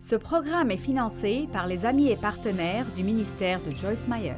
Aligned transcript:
Ce 0.00 0.16
programme 0.16 0.70
est 0.70 0.78
financé 0.78 1.46
par 1.52 1.66
les 1.66 1.84
amis 1.84 2.08
et 2.08 2.16
partenaires 2.16 2.86
du 2.96 3.04
ministère 3.04 3.60
de 3.62 3.70
Joyce 3.70 4.08
Meyer. 4.08 4.34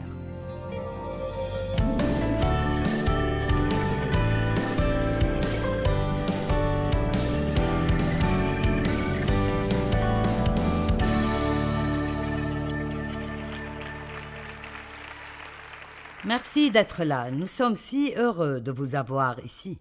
Merci 16.25 16.71
d'être 16.71 17.05
là. 17.05 17.31
Nous 17.31 17.47
sommes 17.47 17.77
si 17.77 18.13
heureux 18.17 18.61
de 18.61 18.73
vous 18.73 18.97
avoir 18.97 19.39
ici. 19.45 19.79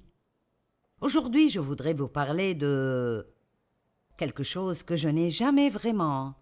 Aujourd'hui, 1.01 1.49
je 1.49 1.59
voudrais 1.59 1.93
vous 1.93 2.07
parler 2.07 2.53
de 2.53 3.25
quelque 4.21 4.43
chose 4.43 4.83
que 4.83 4.95
je 4.95 5.09
n'ai 5.09 5.31
jamais 5.31 5.71
vraiment 5.71 6.35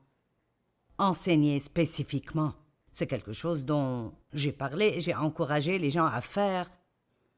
enseigné 0.97 1.61
spécifiquement. 1.61 2.53
C'est 2.91 3.07
quelque 3.07 3.31
chose 3.31 3.63
dont 3.63 4.11
j'ai 4.33 4.51
parlé 4.51 4.99
j'ai 4.99 5.15
encouragé 5.15 5.79
les 5.79 5.89
gens 5.89 6.05
à 6.05 6.19
faire. 6.19 6.69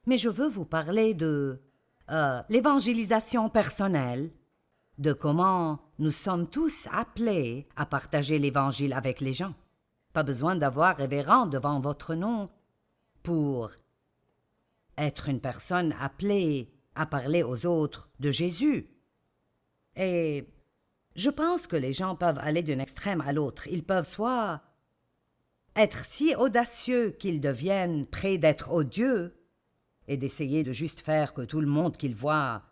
Mais 0.08 0.17
je 0.17 0.30
veux 0.30 0.50
vous 0.50 0.66
parler 0.66 1.14
de 1.14 1.62
euh, 2.09 2.41
l'évangélisation 2.50 3.52
personnelle, 3.52 4.31
de 4.98 5.14
comment 5.14 5.80
nous 6.00 6.09
sommes 6.09 6.50
tous 6.50 6.88
appelés 6.92 7.67
à 7.76 7.86
partager 7.86 8.39
l'évangile 8.39 8.94
avec 8.94 9.22
les 9.22 9.34
gens. 9.34 9.53
Pas 10.12 10.23
besoin 10.23 10.55
d'avoir 10.55 10.98
révérend 10.98 11.45
devant 11.45 11.80
votre 11.80 12.16
nom 12.16 12.50
pour 13.22 13.70
être 14.98 15.30
une 15.30 15.39
personne 15.39 15.94
appelée 16.00 16.73
à 16.95 17.05
parler 17.05 17.44
aux 17.44 17.67
autres 17.67 18.09
de 18.20 18.31
Jésus. 18.31 18.91
Et 19.95 20.48
je 21.16 21.30
pense 21.30 21.68
que 21.68 21.76
les 21.76 21.94
gens 21.94 22.16
peuvent 22.16 22.40
aller 22.40 22.63
d'un 22.63 22.80
extrême 22.80 23.22
à 23.22 23.34
l'autre. 23.34 23.68
Ils 23.68 23.84
peuvent 23.84 24.08
soit 24.08 24.62
être 25.75 26.06
si 26.06 26.36
audacieux 26.36 27.11
qu'ils 27.11 27.42
deviennent 27.42 28.06
près 28.06 28.38
d'être 28.38 28.72
odieux 28.72 29.34
et 30.08 30.17
d'essayer 30.17 30.64
de 30.64 30.73
juste 30.73 31.02
faire 31.02 31.34
que 31.34 31.42
tout 31.42 31.62
le 31.62 31.67
monde 31.67 31.97
qu'ils 31.97 32.16
voient 32.16 32.64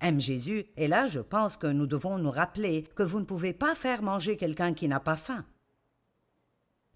aime 0.00 0.20
Jésus. 0.20 0.66
Et 0.76 0.88
là, 0.88 1.06
je 1.06 1.20
pense 1.20 1.56
que 1.56 1.66
nous 1.66 1.86
devons 1.86 2.18
nous 2.18 2.30
rappeler 2.30 2.84
que 2.94 3.02
vous 3.02 3.20
ne 3.20 3.24
pouvez 3.24 3.52
pas 3.52 3.74
faire 3.74 4.02
manger 4.02 4.36
quelqu'un 4.36 4.74
qui 4.74 4.88
n'a 4.88 5.00
pas 5.00 5.16
faim. 5.16 5.44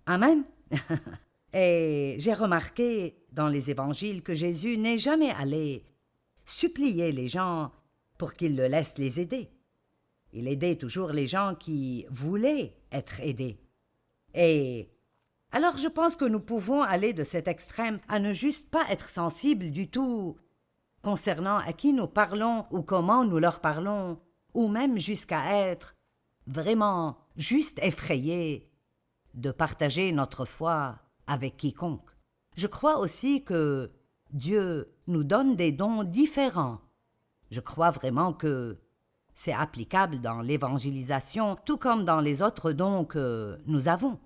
Amen. 0.06 0.44
Et 1.54 2.16
j'ai 2.18 2.32
remarqué 2.32 3.16
dans 3.32 3.48
les 3.48 3.70
évangiles 3.70 4.22
que 4.22 4.34
Jésus 4.34 4.78
n'est 4.78 4.98
jamais 4.98 5.30
allé 5.30 5.84
supplier 6.44 7.12
les 7.12 7.28
gens 7.28 7.72
pour 8.22 8.34
qu'ils 8.34 8.54
le 8.54 8.68
laissent 8.68 8.98
les 8.98 9.18
aider. 9.18 9.50
Il 10.32 10.46
aidait 10.46 10.76
toujours 10.76 11.08
les 11.08 11.26
gens 11.26 11.56
qui 11.56 12.06
voulaient 12.08 12.76
être 12.92 13.18
aidés. 13.18 13.58
Et 14.32 14.92
alors 15.50 15.76
je 15.76 15.88
pense 15.88 16.14
que 16.14 16.24
nous 16.24 16.38
pouvons 16.38 16.82
aller 16.82 17.14
de 17.14 17.24
cet 17.24 17.48
extrême 17.48 17.98
à 18.06 18.20
ne 18.20 18.32
juste 18.32 18.70
pas 18.70 18.84
être 18.90 19.08
sensibles 19.08 19.72
du 19.72 19.90
tout 19.90 20.36
concernant 21.02 21.56
à 21.56 21.72
qui 21.72 21.92
nous 21.92 22.06
parlons 22.06 22.66
ou 22.70 22.82
comment 22.82 23.24
nous 23.24 23.40
leur 23.40 23.58
parlons, 23.58 24.20
ou 24.54 24.68
même 24.68 25.00
jusqu'à 25.00 25.56
être 25.56 25.96
vraiment 26.46 27.18
juste 27.34 27.80
effrayés 27.82 28.70
de 29.34 29.50
partager 29.50 30.12
notre 30.12 30.44
foi 30.44 31.00
avec 31.26 31.56
quiconque. 31.56 32.08
Je 32.54 32.68
crois 32.68 32.98
aussi 32.98 33.42
que 33.42 33.90
Dieu 34.30 34.94
nous 35.08 35.24
donne 35.24 35.56
des 35.56 35.72
dons 35.72 36.04
différents. 36.04 36.78
Je 37.52 37.60
crois 37.60 37.90
vraiment 37.90 38.32
que 38.32 38.78
c'est 39.34 39.52
applicable 39.52 40.22
dans 40.22 40.40
l'évangélisation 40.40 41.58
tout 41.66 41.76
comme 41.76 42.06
dans 42.06 42.22
les 42.22 42.40
autres 42.40 42.72
dons 42.72 43.04
que 43.04 43.58
nous 43.66 43.88
avons. 43.88 44.18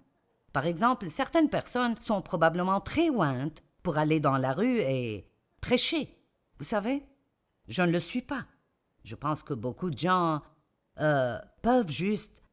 Par 0.52 0.64
exemple, 0.64 1.10
certaines 1.10 1.50
personnes 1.50 1.96
sont 2.00 2.22
probablement 2.22 2.80
très 2.80 3.10
ointes 3.10 3.64
pour 3.82 3.98
aller 3.98 4.20
dans 4.20 4.38
la 4.38 4.52
rue 4.52 4.78
et 4.78 5.26
prêcher. 5.60 6.16
Vous 6.60 6.64
savez, 6.64 7.02
je 7.66 7.82
ne 7.82 7.90
le 7.90 7.98
suis 7.98 8.22
pas. 8.22 8.46
Je 9.02 9.16
pense 9.16 9.42
que 9.42 9.54
beaucoup 9.54 9.90
de 9.90 9.98
gens 9.98 10.40
euh, 11.00 11.36
peuvent 11.62 11.90
juste 11.90 12.44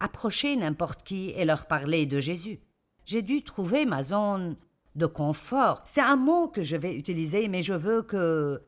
approcher 0.00 0.56
n'importe 0.56 1.04
qui 1.04 1.30
et 1.30 1.44
leur 1.44 1.66
parler 1.66 2.06
de 2.06 2.18
Jésus. 2.18 2.58
J'ai 3.04 3.22
dû 3.22 3.44
trouver 3.44 3.86
ma 3.86 4.02
zone 4.02 4.56
de 4.96 5.06
confort. 5.06 5.80
C'est 5.84 6.00
un 6.00 6.16
mot 6.16 6.48
que 6.48 6.64
je 6.64 6.74
vais 6.74 6.96
utiliser, 6.96 7.46
mais 7.46 7.62
je 7.62 7.72
veux 7.72 8.02
que 8.02 8.64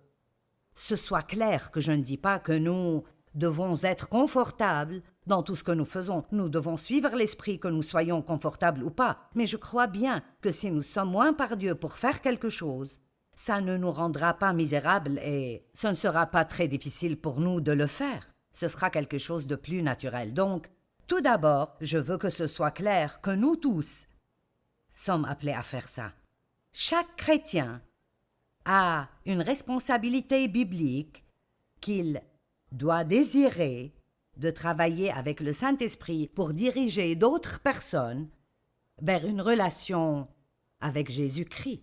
ce 0.75 0.97
soit 0.97 1.23
clair 1.23 1.71
que 1.71 1.81
je 1.81 1.93
ne 1.93 2.03
dis 2.03 2.19
pas 2.19 2.39
que 2.39 2.53
nous 2.53 3.05
devons 3.35 3.75
être 3.83 4.09
confortables 4.09 5.03
dans 5.27 5.43
tout 5.43 5.57
ce 5.57 5.65
que 5.65 5.73
nous 5.73 5.85
faisons. 5.85 6.25
Nous 6.33 6.49
devons 6.49 6.77
suivre 6.77 7.17
l'esprit 7.17 7.59
que 7.59 7.69
nous 7.69 7.83
soyons 7.83 8.23
confortables 8.23 8.83
ou 8.83 8.91
pas. 8.91 9.19
Mais 9.35 9.47
je 9.47 9.57
crois 9.57 9.87
bien 9.87 10.23
que 10.41 10.53
si 10.53 10.71
nous 10.71 10.83
sommes 10.83 11.11
moins 11.11 11.33
par 11.33 11.57
Dieu 11.57 11.75
pour 11.75 11.95
faire 11.95 12.21
quelque 12.21 12.49
chose, 12.49 13.01
ça 13.35 13.61
ne 13.61 13.77
nous 13.77 13.91
rendra 13.91 14.35
pas 14.35 14.53
misérables 14.53 15.19
et 15.19 15.65
ce 15.75 15.89
ne 15.89 15.95
sera 15.95 16.27
pas 16.27 16.45
très 16.45 16.69
difficile 16.69 17.21
pour 17.21 17.41
nous 17.41 17.61
de 17.61 17.73
le 17.73 17.87
faire. 17.87 18.35
Ce 18.53 18.69
sera 18.69 18.91
quelque 18.91 19.19
chose 19.19 19.47
de 19.47 19.57
plus 19.57 19.83
naturel. 19.83 20.33
Donc, 20.33 20.71
tout 21.07 21.21
d'abord, 21.21 21.77
je 21.81 21.99
veux 21.99 22.19
que 22.19 22.31
ce 22.31 22.47
soit 22.47 22.71
clair 22.71 23.21
que 23.21 23.31
nous 23.31 23.57
tous 23.57 24.07
sommes 24.93 25.25
appelés 25.25 25.53
à 25.53 25.63
faire 25.63 25.89
ça. 25.89 26.13
Chaque 26.73 27.17
chrétien 27.17 27.83
a 28.65 29.09
une 29.27 29.43
responsabilité 29.43 30.49
biblique 30.49 31.25
qu'il 31.81 32.23
doit 32.73 33.05
désirer 33.05 33.93
de 34.37 34.51
travailler 34.51 35.11
avec 35.13 35.41
le 35.41 35.53
Saint-Esprit 35.53 36.29
pour 36.29 36.55
diriger 36.55 37.15
d'autres 37.15 37.61
personnes 37.61 38.29
vers 39.01 39.27
une 39.27 39.41
relation 39.41 40.29
avec 40.81 41.11
Jésus-Christ. 41.11 41.83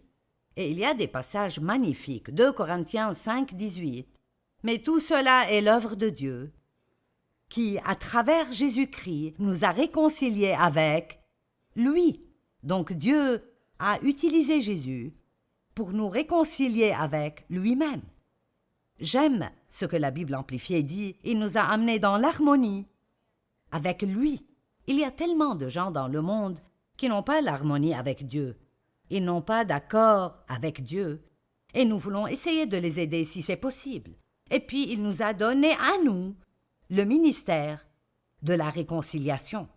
Et 0.58 0.72
il 0.72 0.78
y 0.78 0.86
a 0.86 0.94
des 0.94 1.08
passages 1.08 1.60
magnifiques. 1.60 2.32
2 2.32 2.52
Corinthiens 2.52 3.14
5, 3.14 3.54
18. 3.54 4.08
Mais 4.64 4.80
tout 4.80 5.00
cela 5.00 5.50
est 5.50 5.62
l'œuvre 5.62 5.96
de 5.96 6.10
Dieu, 6.10 6.52
qui, 7.50 7.80
à 7.86 7.96
travers 7.96 8.52
Jésus-Christ, 8.52 9.36
nous 9.40 9.66
a 9.66 9.72
réconciliés 9.72 10.56
avec 10.58 11.20
lui. 11.76 12.22
Donc 12.64 12.94
Dieu 12.94 13.44
a 13.80 14.00
utilisé 14.04 14.62
Jésus 14.62 15.14
pour 15.76 15.92
nous 15.92 16.10
réconcilier 16.10 16.92
avec 16.92 17.46
lui-même. 17.50 18.02
J'aime 19.00 19.50
ce 19.68 19.86
que 19.86 19.96
la 19.96 20.12
Bible 20.12 20.36
amplifiée 20.36 20.84
dit, 20.84 21.18
il 21.24 21.40
nous 21.40 21.58
a 21.58 21.62
amenés 21.62 22.00
dans 22.00 22.18
l'harmonie 22.18 22.88
avec 23.72 24.02
lui. 24.02 24.46
Il 24.88 24.98
y 24.98 25.04
a 25.04 25.12
tellement 25.12 25.56
de 25.56 25.70
gens 25.70 25.92
dans 25.92 26.08
le 26.08 26.22
monde 26.22 26.60
qui 26.98 27.08
n'ont 27.08 27.24
pas 27.24 27.42
l'harmonie 27.42 27.96
avec 27.96 28.28
Dieu. 28.28 28.58
Ils 29.10 29.24
n'ont 29.24 29.42
pas 29.42 29.66
d'accord 29.66 30.38
avec 30.48 30.84
Dieu. 30.84 31.24
Et 31.74 31.86
nous 31.86 31.98
voulons 31.98 32.28
essayer 32.28 32.66
de 32.66 32.78
les 32.78 33.00
aider 33.00 33.26
si 33.26 33.42
c'est 33.42 33.56
possible. 33.56 34.12
Et 34.50 34.60
puis 34.60 34.92
il 34.92 35.02
nous 35.02 35.24
a 35.24 35.34
donné 35.34 35.72
à 35.72 36.04
nous 36.04 36.36
le 36.90 37.04
ministère 37.04 37.88
de 38.42 38.54
la 38.54 38.70
réconciliation. 38.70 39.68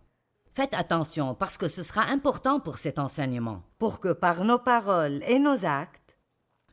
Faites 0.55 0.73
attention 0.73 1.35
parce 1.35 1.57
que 1.57 1.67
ce 1.67 1.83
sera 1.83 2.03
important 2.03 2.61
pour 2.61 2.77
cet 2.77 2.97
enseignement, 2.97 3.63
pour 3.77 3.99
que 3.99 4.13
par 4.13 4.45
nos 4.45 4.57
paroles 4.57 5.21
et 5.27 5.37
nos 5.37 5.65
actes, 5.65 6.17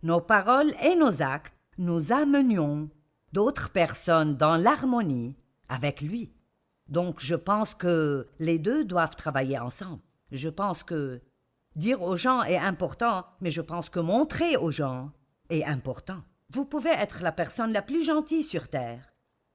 nos 0.05 0.21
paroles 0.21 0.73
et 0.85 0.95
nos 0.95 1.21
actes, 1.21 1.57
nous 1.79 2.13
amenions 2.13 2.91
d'autres 3.33 3.71
personnes 3.71 4.37
dans 4.37 4.57
l'harmonie 4.57 5.35
avec 5.69 6.01
lui. 6.01 6.33
Donc 6.87 7.19
je 7.19 7.35
pense 7.35 7.75
que 7.75 8.29
les 8.39 8.61
deux 8.61 8.85
doivent 8.85 9.17
travailler 9.17 9.59
ensemble. 9.59 10.03
Je 10.31 10.49
pense 10.49 10.85
que 10.85 11.21
dire 11.75 12.03
aux 12.03 12.17
gens 12.17 12.45
est 12.45 12.59
important, 12.59 13.27
mais 13.41 13.51
je 13.51 13.63
pense 13.63 13.91
que 13.91 13.99
montrer 13.99 14.57
aux 14.57 14.71
gens 14.71 15.11
est 15.51 15.65
important. 15.65 16.23
Vous 16.51 16.67
pouvez 16.67 16.91
être 16.91 17.21
la 17.21 17.33
personne 17.33 17.73
la 17.73 17.83
plus 17.83 18.05
gentille 18.05 18.45
sur 18.45 18.69
terre, 18.69 19.13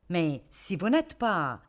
mais 0.09 0.44
si 0.49 0.75
vous 0.75 0.89
n'êtes 0.89 1.13
pas 1.13 1.61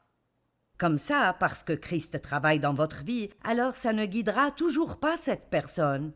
comme 0.78 0.98
ça 0.98 1.36
parce 1.38 1.62
que 1.62 1.72
Christ 1.72 2.22
travaille 2.22 2.60
dans 2.60 2.72
votre 2.72 3.04
vie, 3.04 3.30
alors 3.44 3.74
ça 3.74 3.92
ne 3.92 4.06
guidera 4.06 4.50
toujours 4.52 4.98
pas 4.98 5.16
cette 5.16 5.50
personne. 5.50 6.12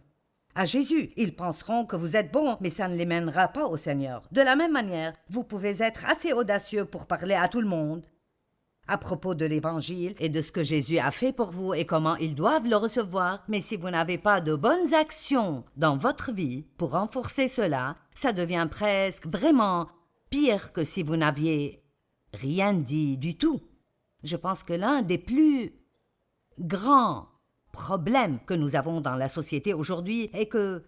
À 0.55 0.65
Jésus, 0.65 1.13
ils 1.17 1.35
penseront 1.35 1.87
que 1.87 1.97
vous 1.97 2.17
êtes 2.17 2.31
bon, 2.31 2.57
mais 2.61 2.71
ça 2.71 2.89
ne 2.89 2.97
les 2.97 3.07
mènera 3.07 3.49
pas 3.49 3.67
au 3.67 3.77
Seigneur. 3.77 4.23
De 4.33 4.43
la 4.43 4.55
même 4.55 4.73
manière, 4.73 5.15
vous 5.29 5.45
pouvez 5.45 5.83
être 5.83 6.05
assez 6.09 6.33
audacieux 6.33 6.85
pour 6.85 7.07
parler 7.07 7.35
à 7.35 7.49
tout 7.49 7.61
le 7.61 7.69
monde 7.69 8.07
à 8.89 8.99
propos 8.99 9.35
de 9.35 9.47
l'Évangile 9.47 10.15
et 10.19 10.29
de 10.29 10.41
ce 10.41 10.53
que 10.53 10.63
Jésus 10.63 10.99
a 10.99 11.11
fait 11.11 11.33
pour 11.33 11.51
vous 11.51 11.73
et 11.73 11.87
comment 11.87 12.17
ils 12.17 12.35
doivent 12.35 12.67
le 12.67 12.77
recevoir, 12.77 13.45
mais 13.49 13.61
si 13.61 13.77
vous 13.77 13.91
n'avez 13.91 14.19
pas 14.19 14.41
de 14.41 14.55
bonnes 14.55 14.93
actions 14.93 15.65
dans 15.77 15.97
votre 15.97 16.33
vie 16.33 16.67
pour 16.77 16.91
renforcer 16.91 17.49
cela, 17.49 17.97
ça 18.13 18.33
devient 18.33 18.67
presque 18.71 19.27
vraiment 19.27 19.89
pire 20.31 20.73
que 20.73 20.85
si 20.85 21.03
vous 21.03 21.17
n'aviez 21.17 21.83
rien 22.35 22.75
dit 22.75 23.17
du 23.19 23.37
tout. 23.37 23.61
Je 24.23 24.37
pense 24.37 24.63
que 24.63 24.73
l'un 24.73 25.03
des 25.03 25.19
plus 25.19 25.73
grands 26.59 27.29
problèmes 27.73 28.39
que 28.45 28.55
nous 28.55 28.77
avons 28.77 29.01
dans 29.01 29.17
la 29.17 29.29
société 29.29 29.75
aujourd'hui 29.75 30.31
est 30.33 30.47
que 30.47 30.85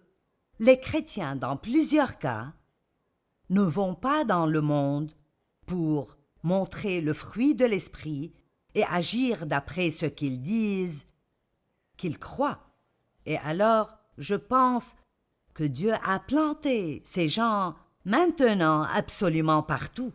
les 0.59 0.79
chrétiens, 0.79 1.35
dans 1.35 1.57
plusieurs 1.57 2.17
cas, 2.17 2.53
ne 3.49 3.61
vont 3.61 3.95
pas 3.95 4.23
dans 4.23 4.45
le 4.45 4.61
monde 4.61 5.11
pour 5.65 6.17
montrer 6.43 7.01
le 7.01 7.13
fruit 7.13 7.55
de 7.55 7.65
l'esprit 7.65 8.33
et 8.73 8.83
agir 8.85 9.45
d'après 9.45 9.89
ce 9.89 10.05
qu'ils 10.05 10.41
disent, 10.41 11.05
qu'ils 11.97 12.19
croient. 12.19 12.59
Et 13.25 13.37
alors, 13.37 13.97
je 14.17 14.35
pense 14.35 14.95
que 15.53 15.63
Dieu 15.63 15.93
a 16.03 16.19
planté 16.19 17.01
ces 17.05 17.27
gens 17.27 17.75
maintenant 18.03 18.83
absolument 18.83 19.63
partout. 19.63 20.13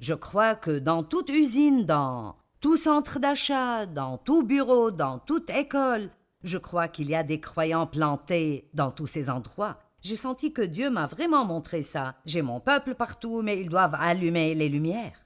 Je 0.00 0.14
crois 0.14 0.54
que 0.54 0.78
dans 0.78 1.02
toute 1.02 1.28
usine, 1.28 1.84
dans 1.84 2.36
tout 2.60 2.76
centre 2.76 3.18
d'achat, 3.18 3.86
dans 3.86 4.18
tout 4.18 4.42
bureau, 4.42 4.90
dans 4.90 5.18
toute 5.18 5.50
école, 5.50 6.10
je 6.44 6.58
crois 6.58 6.88
qu'il 6.88 7.08
y 7.08 7.14
a 7.14 7.24
des 7.24 7.40
croyants 7.40 7.86
plantés 7.86 8.68
dans 8.74 8.90
tous 8.90 9.06
ces 9.06 9.28
endroits. 9.28 9.78
J'ai 10.00 10.16
senti 10.16 10.52
que 10.52 10.62
Dieu 10.62 10.90
m'a 10.90 11.06
vraiment 11.06 11.44
montré 11.44 11.82
ça. 11.82 12.14
J'ai 12.24 12.42
mon 12.42 12.60
peuple 12.60 12.94
partout, 12.94 13.42
mais 13.42 13.60
ils 13.60 13.68
doivent 13.68 13.96
allumer 13.98 14.54
les 14.54 14.68
lumières. 14.68 15.24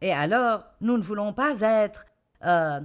Et 0.00 0.12
alors, 0.12 0.64
nous 0.80 0.98
ne 0.98 1.02
voulons 1.02 1.32
pas 1.32 1.60
être 1.60 2.06
euh, 2.44 2.80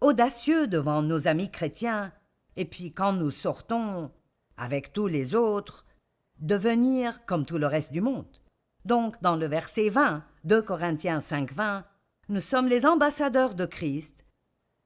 audacieux 0.00 0.66
devant 0.66 1.02
nos 1.02 1.26
amis 1.26 1.50
chrétiens, 1.50 2.12
et 2.56 2.64
puis 2.64 2.92
quand 2.92 3.12
nous 3.12 3.30
sortons 3.30 4.10
avec 4.56 4.92
tous 4.92 5.08
les 5.08 5.34
autres, 5.34 5.84
devenir 6.38 7.24
comme 7.26 7.44
tout 7.44 7.58
le 7.58 7.66
reste 7.66 7.92
du 7.92 8.00
monde. 8.00 8.39
Donc, 8.84 9.20
dans 9.22 9.36
le 9.36 9.46
verset 9.46 9.90
20 9.90 10.24
de 10.44 10.60
Corinthiens 10.60 11.20
5, 11.20 11.52
20, 11.52 11.84
nous 12.28 12.40
sommes 12.40 12.68
les 12.68 12.86
ambassadeurs 12.86 13.54
de 13.54 13.66
Christ. 13.66 14.24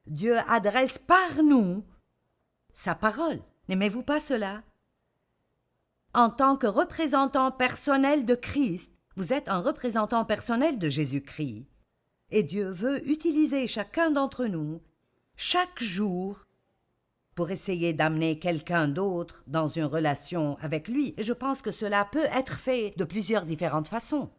Dieu 0.06 0.36
adresse 0.48 0.98
par 0.98 1.42
nous 1.42 1.84
sa 2.72 2.94
parole. 2.94 3.40
N'aimez-vous 3.68 4.02
pas 4.02 4.20
cela? 4.20 4.62
En 6.12 6.30
tant 6.30 6.56
que 6.56 6.66
représentant 6.66 7.50
personnel 7.50 8.24
de 8.24 8.34
Christ, 8.34 8.92
vous 9.16 9.32
êtes 9.32 9.48
un 9.48 9.60
représentant 9.60 10.24
personnel 10.24 10.78
de 10.78 10.88
Jésus-Christ. 10.88 11.66
Et 12.30 12.42
Dieu 12.42 12.68
veut 12.68 13.06
utiliser 13.08 13.66
chacun 13.66 14.10
d'entre 14.10 14.46
nous, 14.46 14.82
chaque 15.36 15.82
jour, 15.82 16.46
pour 17.34 17.50
essayer 17.50 17.92
d'amener 17.92 18.38
quelqu'un 18.38 18.88
d'autre 18.88 19.42
dans 19.46 19.68
une 19.68 19.84
relation 19.84 20.56
avec 20.60 20.88
lui. 20.88 21.14
Et 21.16 21.22
je 21.22 21.32
pense 21.32 21.62
que 21.62 21.70
cela 21.70 22.04
peut 22.04 22.26
être 22.34 22.58
fait 22.58 22.94
de 22.96 23.04
plusieurs 23.04 23.46
différentes 23.46 23.88
façons. 23.88 24.30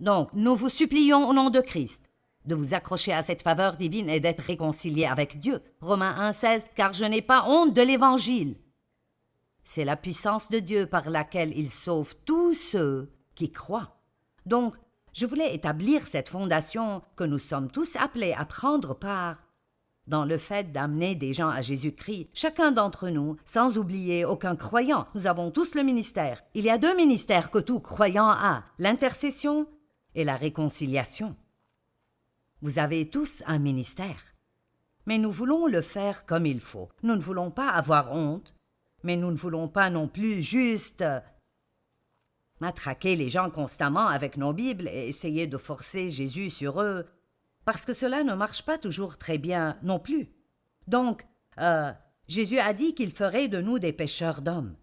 Donc, 0.00 0.30
nous 0.32 0.56
vous 0.56 0.70
supplions 0.70 1.28
au 1.28 1.32
nom 1.32 1.50
de 1.50 1.60
Christ 1.60 2.10
de 2.46 2.54
vous 2.54 2.74
accrocher 2.74 3.12
à 3.12 3.22
cette 3.22 3.42
faveur 3.42 3.76
divine 3.76 4.08
et 4.08 4.20
d'être 4.20 4.40
réconcilié 4.40 5.04
avec 5.04 5.38
Dieu. 5.38 5.60
Romains 5.80 6.30
1,16 6.30 6.64
Car 6.74 6.92
je 6.92 7.04
n'ai 7.04 7.22
pas 7.22 7.44
honte 7.46 7.74
de 7.74 7.82
l'Évangile. 7.82 8.56
C'est 9.62 9.84
la 9.84 9.96
puissance 9.96 10.48
de 10.48 10.58
Dieu 10.58 10.86
par 10.86 11.10
laquelle 11.10 11.52
il 11.56 11.70
sauve 11.70 12.14
tous 12.24 12.54
ceux 12.54 13.12
qui 13.34 13.52
croient. 13.52 14.00
Donc, 14.46 14.74
je 15.12 15.26
voulais 15.26 15.54
établir 15.54 16.06
cette 16.06 16.28
fondation 16.28 17.02
que 17.16 17.24
nous 17.24 17.38
sommes 17.38 17.70
tous 17.70 17.96
appelés 17.96 18.32
à 18.32 18.44
prendre 18.44 18.94
part 18.94 19.36
dans 20.10 20.24
le 20.24 20.36
fait 20.36 20.72
d'amener 20.72 21.14
des 21.14 21.32
gens 21.32 21.48
à 21.48 21.62
Jésus-Christ, 21.62 22.28
chacun 22.34 22.72
d'entre 22.72 23.08
nous, 23.08 23.36
sans 23.46 23.78
oublier 23.78 24.26
aucun 24.26 24.56
croyant. 24.56 25.06
Nous 25.14 25.26
avons 25.26 25.50
tous 25.50 25.74
le 25.74 25.82
ministère. 25.82 26.42
Il 26.54 26.64
y 26.64 26.70
a 26.70 26.78
deux 26.78 26.94
ministères 26.96 27.50
que 27.50 27.60
tout 27.60 27.80
croyant 27.80 28.28
a, 28.28 28.64
l'intercession 28.78 29.66
et 30.14 30.24
la 30.24 30.36
réconciliation. 30.36 31.36
Vous 32.60 32.78
avez 32.78 33.08
tous 33.08 33.42
un 33.46 33.58
ministère. 33.58 34.34
Mais 35.06 35.16
nous 35.16 35.32
voulons 35.32 35.66
le 35.66 35.80
faire 35.80 36.26
comme 36.26 36.44
il 36.44 36.60
faut. 36.60 36.90
Nous 37.02 37.14
ne 37.14 37.22
voulons 37.22 37.50
pas 37.50 37.70
avoir 37.70 38.12
honte, 38.12 38.54
mais 39.02 39.16
nous 39.16 39.30
ne 39.30 39.36
voulons 39.36 39.68
pas 39.68 39.88
non 39.88 40.08
plus 40.08 40.42
juste 40.42 41.04
matraquer 42.60 43.16
les 43.16 43.30
gens 43.30 43.48
constamment 43.48 44.08
avec 44.08 44.36
nos 44.36 44.52
Bibles 44.52 44.88
et 44.88 45.08
essayer 45.08 45.46
de 45.46 45.56
forcer 45.56 46.10
Jésus 46.10 46.50
sur 46.50 46.82
eux 46.82 47.06
parce 47.64 47.84
que 47.84 47.92
cela 47.92 48.24
ne 48.24 48.34
marche 48.34 48.62
pas 48.62 48.78
toujours 48.78 49.18
très 49.18 49.38
bien 49.38 49.78
non 49.82 49.98
plus. 49.98 50.30
Donc, 50.86 51.26
euh, 51.58 51.92
Jésus 52.28 52.58
a 52.58 52.72
dit 52.72 52.94
qu'il 52.94 53.10
ferait 53.10 53.48
de 53.48 53.60
nous 53.60 53.78
des 53.78 53.92
pêcheurs 53.92 54.42
d'hommes. 54.42 54.76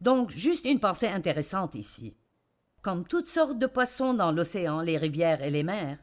Donc, 0.00 0.30
juste 0.30 0.64
une 0.64 0.80
pensée 0.80 1.08
intéressante 1.08 1.74
ici. 1.74 2.16
Comme 2.82 3.06
toutes 3.06 3.26
sortes 3.26 3.58
de 3.58 3.66
poissons 3.66 4.14
dans 4.14 4.32
l'océan, 4.32 4.80
les 4.80 4.98
rivières 4.98 5.42
et 5.42 5.50
les 5.50 5.64
mers, 5.64 5.98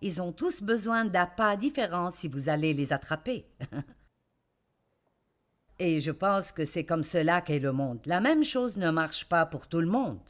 ils 0.00 0.20
ont 0.20 0.32
tous 0.32 0.62
besoin 0.62 1.04
d'appâts 1.04 1.58
différents 1.58 2.10
si 2.10 2.28
vous 2.28 2.48
allez 2.48 2.74
les 2.74 2.92
attraper. 2.92 3.46
et 5.78 6.00
je 6.00 6.10
pense 6.10 6.52
que 6.52 6.64
c'est 6.64 6.84
comme 6.84 7.04
cela 7.04 7.40
qu'est 7.40 7.58
le 7.58 7.72
monde. 7.72 8.00
La 8.06 8.20
même 8.20 8.44
chose 8.44 8.76
ne 8.76 8.90
marche 8.90 9.28
pas 9.28 9.46
pour 9.46 9.68
tout 9.68 9.80
le 9.80 9.88
monde. 9.88 10.20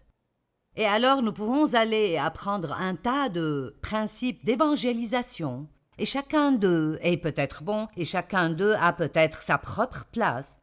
Et 0.78 0.86
alors 0.86 1.22
nous 1.22 1.32
pouvons 1.32 1.74
aller 1.74 2.16
apprendre 2.18 2.72
un 2.72 2.94
tas 2.94 3.28
de 3.28 3.76
principes 3.82 4.44
d'évangélisation, 4.44 5.66
et 5.98 6.04
chacun 6.04 6.52
d'eux 6.52 7.00
est 7.02 7.16
peut-être 7.16 7.64
bon, 7.64 7.88
et 7.96 8.04
chacun 8.04 8.48
d'eux 8.48 8.76
a 8.80 8.92
peut-être 8.92 9.42
sa 9.42 9.58
propre 9.58 10.04
place. 10.12 10.60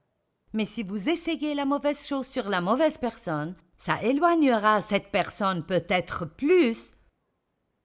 Mais 0.53 0.63
si 0.63 0.83
vous 0.83 1.09
essayez 1.09 1.53
la 1.53 1.65
mauvaise 1.65 2.07
chose 2.07 2.27
sur 2.27 2.47
la 2.47 2.61
mauvaise 2.61 2.97
personne, 2.97 3.55
ça 3.77 4.01
éloignera 4.03 4.79
cette 4.79 5.11
personne 5.11 5.65
peut-être 5.65 6.23
plus 6.23 6.93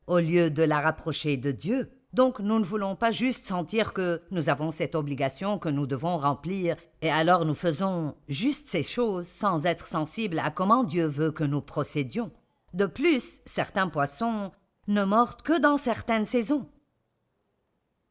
au 0.06 0.20
lieu 0.20 0.52
de 0.52 0.62
la 0.62 0.80
rapprocher 0.80 1.36
de 1.36 1.50
Dieu. 1.50 1.90
Donc 2.12 2.40
nous 2.40 2.58
ne 2.58 2.64
voulons 2.64 2.96
pas 2.96 3.12
juste 3.12 3.46
sentir 3.46 3.92
que 3.92 4.20
nous 4.32 4.48
avons 4.48 4.72
cette 4.72 4.96
obligation 4.96 5.58
que 5.58 5.68
nous 5.68 5.86
devons 5.86 6.18
remplir, 6.18 6.76
et 7.02 7.10
alors 7.10 7.44
nous 7.44 7.54
faisons 7.54 8.16
juste 8.28 8.68
ces 8.68 8.82
choses 8.82 9.28
sans 9.28 9.64
être 9.64 9.86
sensibles 9.86 10.40
à 10.40 10.50
comment 10.50 10.82
Dieu 10.82 11.06
veut 11.06 11.30
que 11.30 11.44
nous 11.44 11.60
procédions. 11.60 12.32
De 12.74 12.86
plus, 12.86 13.40
certains 13.46 13.88
poissons 13.88 14.50
ne 14.88 15.04
mordent 15.04 15.42
que 15.42 15.60
dans 15.60 15.76
certaines 15.76 16.26
saisons. 16.26 16.68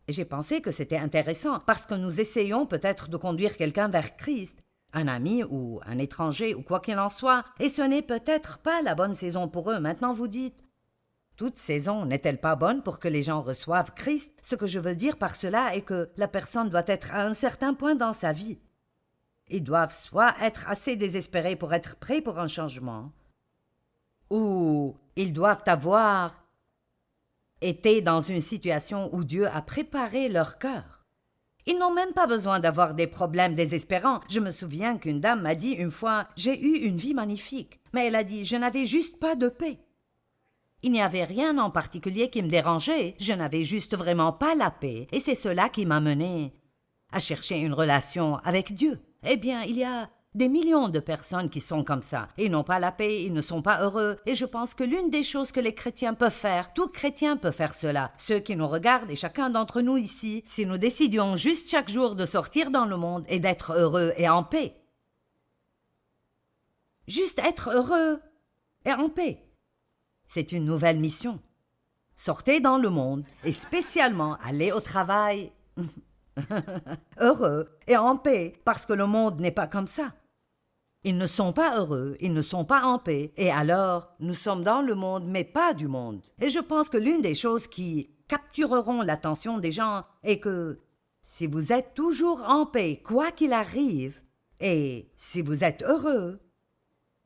J'ai 0.08 0.26
pensé 0.26 0.62
que 0.62 0.72
c'était 0.72 0.98
intéressant 0.98 1.60
parce 1.60 1.86
que 1.86 1.94
nous 1.94 2.22
essayons 2.22 2.66
peut-être 2.66 3.10
de 3.10 3.18
conduire 3.18 3.58
quelqu'un 3.58 3.90
vers 3.90 4.16
Christ, 4.16 4.64
un 4.94 5.08
ami 5.08 5.44
ou 5.44 5.82
un 5.86 5.98
étranger 5.98 6.56
ou 6.56 6.64
quoi 6.64 6.80
qu'il 6.80 6.98
en 6.98 7.10
soit, 7.10 7.44
et 7.60 7.70
ce 7.70 7.82
n'est 7.82 8.02
peut-être 8.02 8.60
pas 8.60 8.82
la 8.82 8.96
bonne 8.96 9.14
saison 9.14 9.48
pour 9.48 9.70
eux. 9.72 9.80
Maintenant 9.80 10.14
vous 10.14 10.28
dites 10.28 10.64
toute 11.40 11.58
saison 11.58 12.06
n'est-elle 12.06 12.42
pas 12.42 12.58
bonne 12.58 12.84
pour 12.84 13.00
que 13.00 13.08
les 13.08 13.24
gens 13.24 13.42
reçoivent 13.42 13.94
Christ? 13.94 14.34
Ce 14.42 14.58
que 14.58 14.68
je 14.68 14.78
veux 14.78 14.98
dire 14.98 15.16
par 15.16 15.38
cela 15.38 15.74
est 15.74 15.84
que 15.84 16.10
la 16.18 16.28
personne 16.28 16.70
doit 16.70 16.84
être 16.86 17.14
à 17.14 17.26
un 17.26 17.34
certain 17.34 17.74
point 17.74 17.96
dans 17.96 18.12
sa 18.12 18.34
vie. 18.34 18.60
Ils 19.48 19.64
doivent 19.64 19.96
soit 19.96 20.36
être 20.42 20.68
assez 20.68 20.98
désespérés 20.98 21.56
pour 21.56 21.74
être 21.74 21.96
prêts 21.96 22.20
pour 22.20 22.40
un 22.40 22.48
changement, 22.48 23.14
ou 24.30 24.98
ils 25.16 25.32
doivent 25.32 25.64
avoir 25.66 26.36
été 27.62 28.02
dans 28.02 28.20
une 28.20 28.42
situation 28.42 29.10
où 29.16 29.24
Dieu 29.24 29.48
a 29.48 29.62
préparé 29.62 30.28
leur 30.28 30.58
cœur. 30.58 31.06
Ils 31.66 31.80
n'ont 31.80 31.94
même 31.94 32.12
pas 32.12 32.28
besoin 32.28 32.60
d'avoir 32.60 32.96
des 32.96 33.08
problèmes 33.08 33.56
désespérants. 33.56 34.20
Je 34.30 34.42
me 34.42 34.52
souviens 34.52 34.98
qu'une 34.98 35.22
dame 35.22 35.44
m'a 35.44 35.56
dit 35.56 35.72
une 35.72 35.92
fois 35.92 36.28
J'ai 36.36 36.62
eu 36.62 36.80
une 36.86 36.98
vie 36.98 37.14
magnifique. 37.14 37.80
Mais 37.94 38.08
elle 38.08 38.16
a 38.16 38.26
dit 38.26 38.44
Je 38.44 38.58
n'avais 38.58 38.86
juste 38.86 39.20
pas 39.20 39.36
de 39.36 39.48
paix. 39.48 39.80
Il 40.82 40.92
n'y 40.92 41.02
avait 41.02 41.26
rien 41.26 41.58
en 41.58 41.70
particulier 41.70 42.30
qui 42.30 42.42
me 42.42 42.50
dérangeait, 42.50 43.16
je 43.20 43.34
n'avais 43.34 43.64
juste 43.64 43.98
vraiment 43.98 44.32
pas 44.32 44.56
la 44.56 44.72
paix, 44.72 45.08
et 45.12 45.20
c'est 45.20 45.36
cela 45.36 45.68
qui 45.68 45.86
m'a 45.86 46.00
mené 46.00 46.54
à 47.12 47.20
chercher 47.20 47.60
une 47.60 47.74
relation 47.74 48.38
avec 48.38 48.74
Dieu. 48.74 49.00
Eh 49.24 49.36
bien, 49.36 49.64
il 49.64 49.78
y 49.78 49.84
a 49.84 50.10
des 50.36 50.48
millions 50.48 50.90
de 50.90 51.00
personnes 51.00 51.50
qui 51.50 51.60
sont 51.60 51.84
comme 51.84 52.04
ça. 52.04 52.30
Ils 52.38 52.52
n'ont 52.52 52.64
pas 52.64 52.80
la 52.80 52.92
paix, 52.92 53.24
ils 53.24 53.34
ne 53.34 53.42
sont 53.42 53.62
pas 53.62 53.82
heureux. 53.82 54.20
Et 54.26 54.36
je 54.36 54.46
pense 54.46 54.74
que 54.74 54.84
l'une 54.84 55.10
des 55.10 55.24
choses 55.24 55.52
que 55.52 55.60
les 55.60 55.74
chrétiens 55.74 56.14
peuvent 56.14 56.32
faire, 56.32 56.74
tout 56.74 56.88
chrétien 56.88 57.36
peut 57.36 57.52
faire 57.52 57.74
cela. 57.74 58.12
Ceux 58.16 58.40
qui 58.40 58.56
nous 58.56 58.68
regardent 58.68 59.10
et 59.10 59.16
chacun 59.16 59.50
d'entre 59.50 59.82
nous 59.82 59.98
ici, 59.98 60.44
si 60.46 60.66
nous 60.66 60.78
décidions 60.78 61.36
juste 61.36 61.70
chaque 61.70 61.90
jour 61.90 62.16
de 62.16 62.26
sortir 62.26 62.70
dans 62.70 62.86
le 62.86 62.96
monde 62.96 63.26
et 63.28 63.40
d'être 63.40 63.74
heureux 63.74 64.14
et 64.18 64.30
en 64.30 64.44
paix. 64.44 64.76
Juste 67.08 67.40
être 67.40 67.72
heureux 67.72 68.22
et 68.86 68.94
en 68.94 69.10
paix. 69.10 69.49
C'est 70.30 70.52
une 70.52 70.66
nouvelle 70.66 71.00
mission. 71.00 71.40
Sortez 72.16 72.60
dans 72.60 72.78
le 72.78 72.90
monde 72.90 73.24
et 73.44 73.52
spécialement 73.52 74.38
allez 74.44 74.72
au 74.72 74.80
travail 74.80 75.52
heureux 77.20 77.68
et 77.88 77.98
en 77.98 78.16
paix, 78.16 78.54
parce 78.64 78.86
que 78.86 78.94
le 78.94 79.08
monde 79.08 79.40
n'est 79.40 79.50
pas 79.50 79.66
comme 79.66 79.88
ça. 79.88 80.14
Ils 81.04 81.18
ne 81.18 81.26
sont 81.26 81.52
pas 81.52 81.80
heureux, 81.80 82.16
ils 82.20 82.34
ne 82.34 82.44
sont 82.44 82.64
pas 82.64 82.84
en 82.84 83.00
paix, 83.00 83.34
et 83.38 83.50
alors 83.50 84.14
nous 84.20 84.36
sommes 84.36 84.64
dans 84.64 84.84
le 84.84 84.94
monde, 84.94 85.26
mais 85.26 85.44
pas 85.44 85.74
du 85.74 85.88
monde. 85.88 86.22
Et 86.40 86.50
je 86.50 86.60
pense 86.60 86.90
que 86.90 86.98
l'une 86.98 87.24
des 87.24 87.36
choses 87.36 87.68
qui 87.68 88.12
captureront 88.28 89.02
l'attention 89.02 89.58
des 89.58 89.72
gens 89.72 90.04
est 90.22 90.40
que 90.40 90.80
si 91.24 91.48
vous 91.48 91.74
êtes 91.74 91.96
toujours 91.96 92.44
en 92.48 92.68
paix, 92.68 93.02
quoi 93.04 93.32
qu'il 93.32 93.54
arrive, 93.54 94.22
et 94.60 95.10
si 95.18 95.42
vous 95.42 95.64
êtes 95.64 95.82
heureux, 95.82 96.40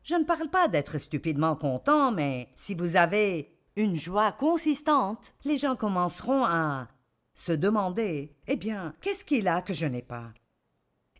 je 0.03 0.15
ne 0.15 0.25
parle 0.25 0.49
pas 0.49 0.67
d'être 0.67 0.97
stupidement 0.97 1.55
content, 1.55 2.11
mais 2.11 2.49
si 2.55 2.75
vous 2.75 2.95
avez 2.95 3.57
une 3.75 3.97
joie 3.97 4.31
consistante, 4.31 5.33
les 5.45 5.57
gens 5.57 5.75
commenceront 5.75 6.43
à 6.45 6.87
se 7.33 7.51
demander 7.51 8.35
Eh 8.47 8.55
bien, 8.55 8.93
qu'est-ce 9.01 9.25
qu'il 9.25 9.47
a 9.47 9.61
que 9.61 9.73
je 9.73 9.85
n'ai 9.85 10.01
pas? 10.01 10.33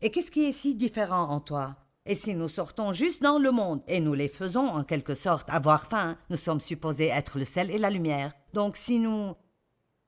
Et 0.01 0.11
qu'est-ce 0.11 0.31
qui 0.31 0.45
est 0.45 0.51
si 0.51 0.75
différent 0.75 1.29
en 1.29 1.39
toi? 1.39 1.77
Et 2.05 2.15
si 2.15 2.35
nous 2.35 2.49
sortons 2.49 2.91
juste 2.91 3.23
dans 3.23 3.39
le 3.39 3.51
monde 3.51 3.81
et 3.87 4.01
nous 4.01 4.13
les 4.13 4.27
faisons 4.27 4.67
en 4.67 4.83
quelque 4.83 5.15
sorte 5.15 5.49
avoir 5.49 5.87
faim, 5.87 6.17
nous 6.29 6.35
sommes 6.35 6.59
supposés 6.59 7.07
être 7.07 7.39
le 7.39 7.45
sel 7.45 7.71
et 7.71 7.77
la 7.77 7.89
lumière. 7.89 8.33
Donc 8.53 8.75
si 8.75 8.99
nous 8.99 9.33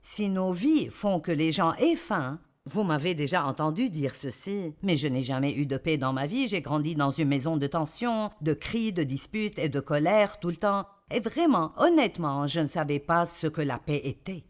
si 0.02 0.28
nos 0.28 0.52
vies 0.52 0.88
font 0.88 1.18
que 1.18 1.32
les 1.32 1.50
gens 1.50 1.74
aient 1.74 1.96
faim, 1.96 2.38
vous 2.66 2.82
m'avez 2.82 3.14
déjà 3.14 3.46
entendu 3.46 3.90
dire 3.90 4.14
ceci, 4.14 4.74
mais 4.82 4.96
je 4.96 5.06
n'ai 5.06 5.22
jamais 5.22 5.54
eu 5.54 5.66
de 5.66 5.76
paix 5.76 5.96
dans 5.96 6.12
ma 6.12 6.26
vie, 6.26 6.48
j'ai 6.48 6.60
grandi 6.60 6.96
dans 6.96 7.12
une 7.12 7.28
maison 7.28 7.56
de 7.56 7.66
tension, 7.68 8.30
de 8.40 8.54
cris, 8.54 8.92
de 8.92 9.04
disputes 9.04 9.58
et 9.58 9.68
de 9.68 9.80
colère 9.80 10.40
tout 10.40 10.48
le 10.48 10.56
temps, 10.56 10.84
et 11.12 11.20
vraiment, 11.20 11.72
honnêtement, 11.76 12.48
je 12.48 12.60
ne 12.60 12.66
savais 12.66 12.98
pas 12.98 13.24
ce 13.24 13.46
que 13.46 13.60
la 13.60 13.78
paix 13.78 14.00
était. 14.04 14.44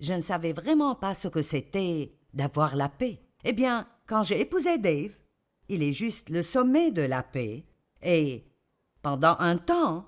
Je 0.00 0.14
ne 0.14 0.22
savais 0.22 0.54
vraiment 0.54 0.94
pas 0.94 1.12
ce 1.12 1.28
que 1.28 1.42
c'était 1.42 2.14
d'avoir 2.32 2.74
la 2.74 2.88
paix. 2.88 3.20
Eh 3.44 3.52
bien, 3.52 3.86
quand 4.06 4.22
j'ai 4.22 4.40
épousé 4.40 4.78
Dave, 4.78 5.12
il 5.68 5.82
est 5.82 5.92
juste 5.92 6.30
le 6.30 6.42
sommet 6.42 6.90
de 6.90 7.02
la 7.02 7.22
paix, 7.22 7.66
et 8.02 8.44
pendant 9.02 9.36
un 9.40 9.58
temps, 9.58 10.06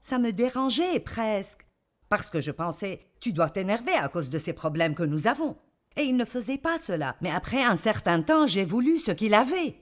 ça 0.00 0.18
me 0.18 0.32
dérangeait 0.32 1.00
presque, 1.00 1.66
parce 2.08 2.30
que 2.30 2.40
je 2.40 2.52
pensais 2.52 3.00
tu 3.20 3.32
dois 3.32 3.50
t'énerver 3.50 3.92
à 3.92 4.08
cause 4.08 4.30
de 4.30 4.38
ces 4.38 4.54
problèmes 4.54 4.94
que 4.94 5.02
nous 5.02 5.26
avons. 5.26 5.56
Et 5.98 6.04
il 6.04 6.16
ne 6.16 6.24
faisait 6.24 6.58
pas 6.58 6.78
cela. 6.78 7.16
Mais 7.20 7.30
après 7.30 7.62
un 7.62 7.76
certain 7.76 8.22
temps, 8.22 8.46
j'ai 8.46 8.64
voulu 8.64 8.98
ce 8.98 9.10
qu'il 9.10 9.34
avait. 9.34 9.74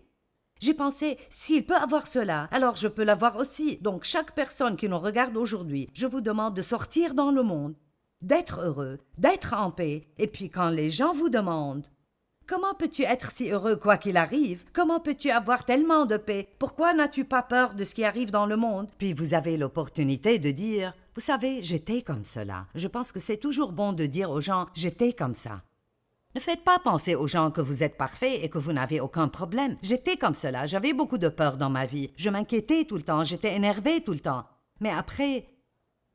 J'ai 0.59 0.73
pensé, 0.73 1.19
s'il 1.29 1.67
peut 1.67 1.77
avoir 1.77 2.07
cela, 2.07 2.49
alors 2.51 2.77
je 2.77 2.89
peux 2.89 3.05
l'avoir 3.05 3.37
aussi. 3.37 3.77
Donc 3.83 4.05
chaque 4.05 4.35
personne 4.35 4.77
qui 4.77 4.89
nous 4.89 4.99
regarde 4.99 5.37
aujourd'hui, 5.37 5.91
je 5.93 6.07
vous 6.07 6.23
demande 6.23 6.55
de 6.55 6.63
sortir 6.63 7.13
dans 7.13 7.31
le 7.31 7.43
monde, 7.43 7.75
d'être 8.23 8.61
heureux, 8.63 8.99
d'être 9.19 9.53
en 9.53 9.71
paix. 9.71 10.09
Et 10.17 10.27
puis 10.27 10.49
quand 10.49 10.71
les 10.71 10.91
gens 10.91 11.13
vous 11.13 11.29
demandent 11.29 11.87
Comment 12.49 12.75
peux-tu 12.79 13.03
être 13.03 13.33
si 13.33 13.51
heureux 13.51 13.75
quoi 13.75 13.97
qu'il 13.97 14.17
arrive? 14.17 14.65
Comment 14.73 15.01
peux-tu 15.01 15.31
avoir 15.31 15.65
tellement 15.65 16.07
de 16.07 16.17
paix? 16.17 16.49
Pourquoi 16.61 16.95
n'as-tu 16.95 17.25
pas 17.25 17.43
peur 17.43 17.75
de 17.75 17.83
ce 17.83 17.93
qui 17.93 18.05
arrive 18.05 18.31
dans 18.31 18.47
le 18.47 18.57
monde? 18.57 18.89
Puis 18.99 19.13
vous 19.13 19.35
avez 19.35 19.57
l'opportunité 19.57 20.39
de 20.39 20.53
dire 20.53 20.95
Vous 21.17 21.21
savez, 21.21 21.61
j'étais 21.63 22.03
comme 22.03 22.25
cela. 22.25 22.67
Je 22.77 22.87
pense 22.87 23.11
que 23.11 23.19
c'est 23.19 23.37
toujours 23.37 23.73
bon 23.73 23.93
de 23.93 24.07
dire 24.07 24.31
aux 24.31 24.41
gens 24.41 24.69
J'étais 24.75 25.13
comme 25.13 25.35
ça. 25.35 25.61
Ne 26.37 26.41
faites 26.41 26.65
pas 26.65 26.79
penser 26.79 27.15
aux 27.15 27.27
gens 27.27 27.51
que 27.51 27.63
vous 27.63 27.83
êtes 27.83 27.97
parfait 27.97 28.45
et 28.45 28.51
que 28.51 28.59
vous 28.59 28.75
n'avez 28.75 29.01
aucun 29.01 29.27
problème. 29.27 29.79
J'étais 29.81 30.19
comme 30.19 30.35
cela, 30.35 30.67
j'avais 30.67 30.93
beaucoup 30.93 31.17
de 31.17 31.31
peur 31.31 31.57
dans 31.57 31.71
ma 31.71 31.87
vie. 31.87 32.11
Je 32.15 32.29
m'inquiétais 32.29 32.85
tout 32.85 32.97
le 32.97 33.03
temps, 33.05 33.25
j'étais 33.25 33.57
énervé 33.57 34.03
tout 34.03 34.13
le 34.13 34.21
temps. 34.21 34.45
Mais 34.81 34.91
après, 34.91 35.47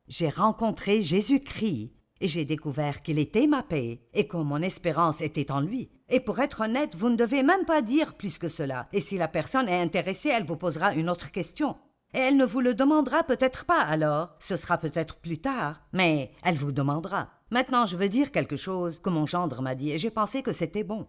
j'ai 0.08 0.30
rencontré 0.30 1.01
Jésus-Christ 1.01 1.96
et 2.20 2.28
j'ai 2.28 2.46
découvert 2.46 3.01
qu'il 3.01 3.18
était 3.18 3.48
ma 3.48 3.63
paix 3.63 4.00
et 4.13 4.28
que 4.28 4.38
mon 4.38 4.62
espérance 4.62 5.22
était 5.22 5.51
en 5.51 5.60
lui. 5.60 5.90
Et 6.08 6.20
pour 6.20 6.40
être 6.40 6.62
honnête, 6.62 6.96
vous 6.96 7.10
ne 7.10 7.16
devez 7.16 7.42
même 7.42 7.66
pas 7.66 7.82
dire 7.82 8.13
plus 8.13 8.38
que 8.38 8.48
cela. 8.48 8.90
Et 8.94 9.01
si 9.01 9.18
la 9.18 9.28
personne 9.28 9.68
est 9.68 9.82
intéressée, 9.82 10.30
elle 10.30 10.46
vous 10.46 10.56
posera 10.56 10.94
une 10.94 11.10
autre 11.10 11.32
question. 11.32 11.78
Et 12.13 12.20
elle 12.20 12.38
ne 12.38 12.46
vous 12.46 12.62
le 12.62 12.75
demandera 12.75 13.24
peut-être 13.24 13.66
pas 13.66 13.82
alors, 13.82 14.36
ce 14.38 14.56
sera 14.56 14.78
peut-être 14.78 15.16
plus 15.16 15.40
tard, 15.40 15.82
mais 15.94 16.32
elle 16.44 16.58
vous 16.58 16.72
demandera. 16.72 17.40
Maintenant, 17.51 17.86
je 17.86 17.98
veux 17.98 18.10
dire 18.10 18.31
quelque 18.31 18.55
chose 18.55 19.00
que 19.00 19.10
mon 19.10 19.27
gendre 19.27 19.62
m'a 19.62 19.75
dit, 19.75 19.91
et 19.91 20.00
j'ai 20.00 20.10
pensé 20.10 20.41
que 20.41 20.53
c'était 20.53 20.86
bon. 20.86 21.05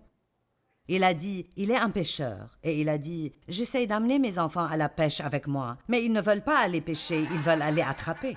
Il 0.89 1.05
a 1.05 1.15
dit, 1.15 1.49
il 1.57 1.71
est 1.71 1.77
un 1.77 1.91
pêcheur, 1.91 2.59
et 2.65 2.81
il 2.81 2.89
a 2.89 2.99
dit, 2.99 3.33
j'essaye 3.47 3.87
d'amener 3.87 4.19
mes 4.19 4.41
enfants 4.41 4.67
à 4.67 4.77
la 4.77 4.89
pêche 4.89 5.21
avec 5.21 5.47
moi, 5.47 5.79
mais 5.87 6.05
ils 6.05 6.13
ne 6.13 6.21
veulent 6.21 6.43
pas 6.43 6.59
aller 6.59 6.81
pêcher, 6.81 7.21
ils 7.21 7.39
veulent 7.39 7.63
aller 7.63 7.83
attraper. 7.83 8.37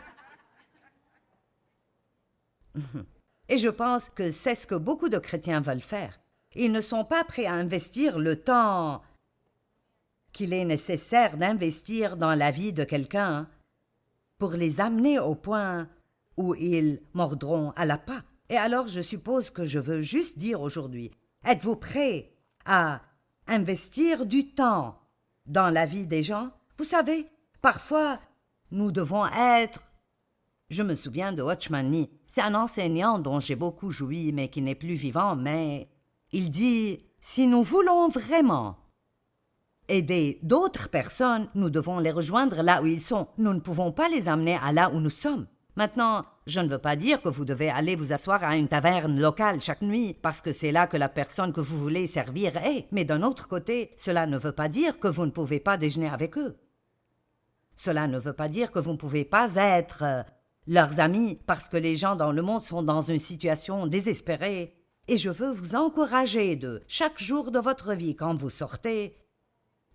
Et 3.47 3.57
je 3.57 3.69
pense 3.69 4.09
que 4.09 4.31
c'est 4.31 4.55
ce 4.55 4.65
que 4.65 4.75
beaucoup 4.75 5.07
de 5.07 5.19
chrétiens 5.19 5.61
veulent 5.61 5.79
faire. 5.79 6.19
Ils 6.55 6.71
ne 6.71 6.81
sont 6.81 7.05
pas 7.05 7.23
prêts 7.23 7.45
à 7.45 7.53
investir 7.53 8.17
le 8.17 8.41
temps 8.41 9.03
qu'il 10.33 10.51
est 10.51 10.65
nécessaire 10.65 11.37
d'investir 11.37 12.17
dans 12.17 12.33
la 12.33 12.49
vie 12.49 12.73
de 12.73 12.83
quelqu'un 12.83 13.47
pour 14.39 14.51
les 14.51 14.81
amener 14.81 15.19
au 15.19 15.35
point 15.35 15.87
où 16.37 16.55
ils 16.55 17.01
mordront 17.13 17.71
à 17.71 17.85
la 17.85 17.97
pas. 17.97 18.23
Et 18.49 18.57
alors 18.57 18.87
je 18.87 19.01
suppose 19.01 19.49
que 19.49 19.65
je 19.65 19.79
veux 19.79 20.01
juste 20.01 20.37
dire 20.37 20.61
aujourd'hui, 20.61 21.11
êtes-vous 21.45 21.75
prêts 21.75 22.33
à 22.65 23.01
investir 23.47 24.25
du 24.25 24.53
temps 24.53 24.99
dans 25.45 25.69
la 25.69 25.85
vie 25.85 26.07
des 26.07 26.23
gens? 26.23 26.51
Vous 26.77 26.83
savez, 26.85 27.27
parfois, 27.61 28.19
nous 28.71 28.91
devons 28.91 29.25
être 29.27 29.81
je 30.69 30.81
me 30.81 30.95
souviens 30.95 31.31
de 31.31 31.43
Watchman 31.43 31.83
Nee. 31.83 32.09
C'est 32.27 32.41
un 32.41 32.55
enseignant 32.55 33.19
dont 33.19 33.39
j'ai 33.39 33.55
beaucoup 33.55 33.91
joui, 33.91 34.31
mais 34.31 34.49
qui 34.49 34.63
n'est 34.63 34.75
plus 34.75 34.95
vivant, 34.95 35.35
mais 35.35 35.87
il 36.31 36.49
dit 36.49 37.05
Si 37.21 37.45
nous 37.45 37.63
voulons 37.63 38.09
vraiment 38.09 38.77
aider 39.87 40.39
d'autres 40.41 40.89
personnes, 40.89 41.47
nous 41.53 41.69
devons 41.69 41.99
les 41.99 42.11
rejoindre 42.11 42.63
là 42.63 42.81
où 42.81 42.87
ils 42.87 43.01
sont. 43.01 43.27
Nous 43.37 43.53
ne 43.53 43.59
pouvons 43.59 43.91
pas 43.91 44.09
les 44.09 44.27
amener 44.27 44.57
à 44.57 44.73
là 44.73 44.89
où 44.89 44.99
nous 44.99 45.11
sommes. 45.11 45.45
Maintenant, 45.75 46.21
je 46.47 46.61
ne 46.61 46.69
veux 46.69 46.79
pas 46.79 46.95
dire 46.95 47.21
que 47.21 47.27
vous 47.27 47.43
devez 47.43 47.69
aller 47.69 47.97
vous 47.97 48.13
asseoir 48.13 48.43
à 48.43 48.55
une 48.55 48.69
taverne 48.69 49.19
locale 49.19 49.59
chaque 49.59 49.81
nuit 49.81 50.13
parce 50.13 50.41
que 50.41 50.53
c'est 50.53 50.71
là 50.71 50.87
que 50.87 50.95
la 50.95 51.09
personne 51.09 51.51
que 51.51 51.59
vous 51.59 51.77
voulez 51.77 52.07
servir 52.07 52.55
est, 52.57 52.87
mais 52.91 53.03
d'un 53.03 53.23
autre 53.23 53.49
côté, 53.49 53.91
cela 53.97 54.25
ne 54.25 54.37
veut 54.37 54.53
pas 54.53 54.69
dire 54.69 54.99
que 54.99 55.09
vous 55.09 55.25
ne 55.25 55.31
pouvez 55.31 55.59
pas 55.59 55.75
déjeuner 55.75 56.07
avec 56.07 56.37
eux. 56.37 56.57
Cela 57.75 58.07
ne 58.07 58.17
veut 58.17 58.33
pas 58.33 58.47
dire 58.47 58.71
que 58.71 58.79
vous 58.79 58.93
ne 58.93 58.97
pouvez 58.97 59.25
pas 59.25 59.55
être 59.55 60.03
euh, 60.03 60.23
leurs 60.65 61.01
amis 61.01 61.41
parce 61.45 61.67
que 61.67 61.75
les 61.75 61.97
gens 61.97 62.15
dans 62.15 62.31
le 62.31 62.41
monde 62.41 62.63
sont 62.63 62.81
dans 62.81 63.01
une 63.01 63.19
situation 63.19 63.85
désespérée 63.85 64.75
et 65.09 65.17
je 65.17 65.29
veux 65.29 65.51
vous 65.51 65.75
encourager 65.75 66.55
de, 66.55 66.83
chaque 66.87 67.21
jour 67.21 67.51
de 67.51 67.59
votre 67.59 67.93
vie 67.93 68.15
quand 68.15 68.33
vous 68.33 68.49
sortez, 68.49 69.17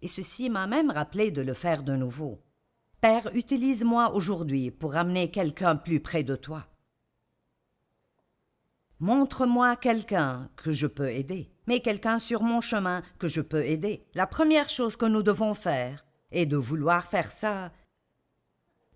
et 0.02 0.08
ceci 0.08 0.50
m'a 0.50 0.66
même 0.66 0.90
rappelé 0.90 1.30
de 1.30 1.42
le 1.42 1.54
faire 1.54 1.82
de 1.82 1.96
nouveau. 1.96 2.42
Père, 3.00 3.30
utilise-moi 3.32 4.12
aujourd'hui 4.12 4.70
pour 4.70 4.94
amener 4.94 5.30
quelqu'un 5.30 5.74
plus 5.74 6.00
près 6.00 6.22
de 6.22 6.36
toi. 6.36 6.66
Montre-moi 8.98 9.76
quelqu'un 9.76 10.50
que 10.56 10.72
je 10.72 10.86
peux 10.86 11.08
aider, 11.10 11.50
mais 11.66 11.80
quelqu'un 11.80 12.18
sur 12.18 12.42
mon 12.42 12.60
chemin 12.60 13.02
que 13.18 13.26
je 13.26 13.40
peux 13.40 13.64
aider. 13.64 14.04
La 14.12 14.26
première 14.26 14.68
chose 14.68 14.96
que 14.96 15.06
nous 15.06 15.22
devons 15.22 15.54
faire 15.54 16.04
est 16.30 16.44
de 16.44 16.58
vouloir 16.58 17.06
faire 17.06 17.32
ça 17.32 17.72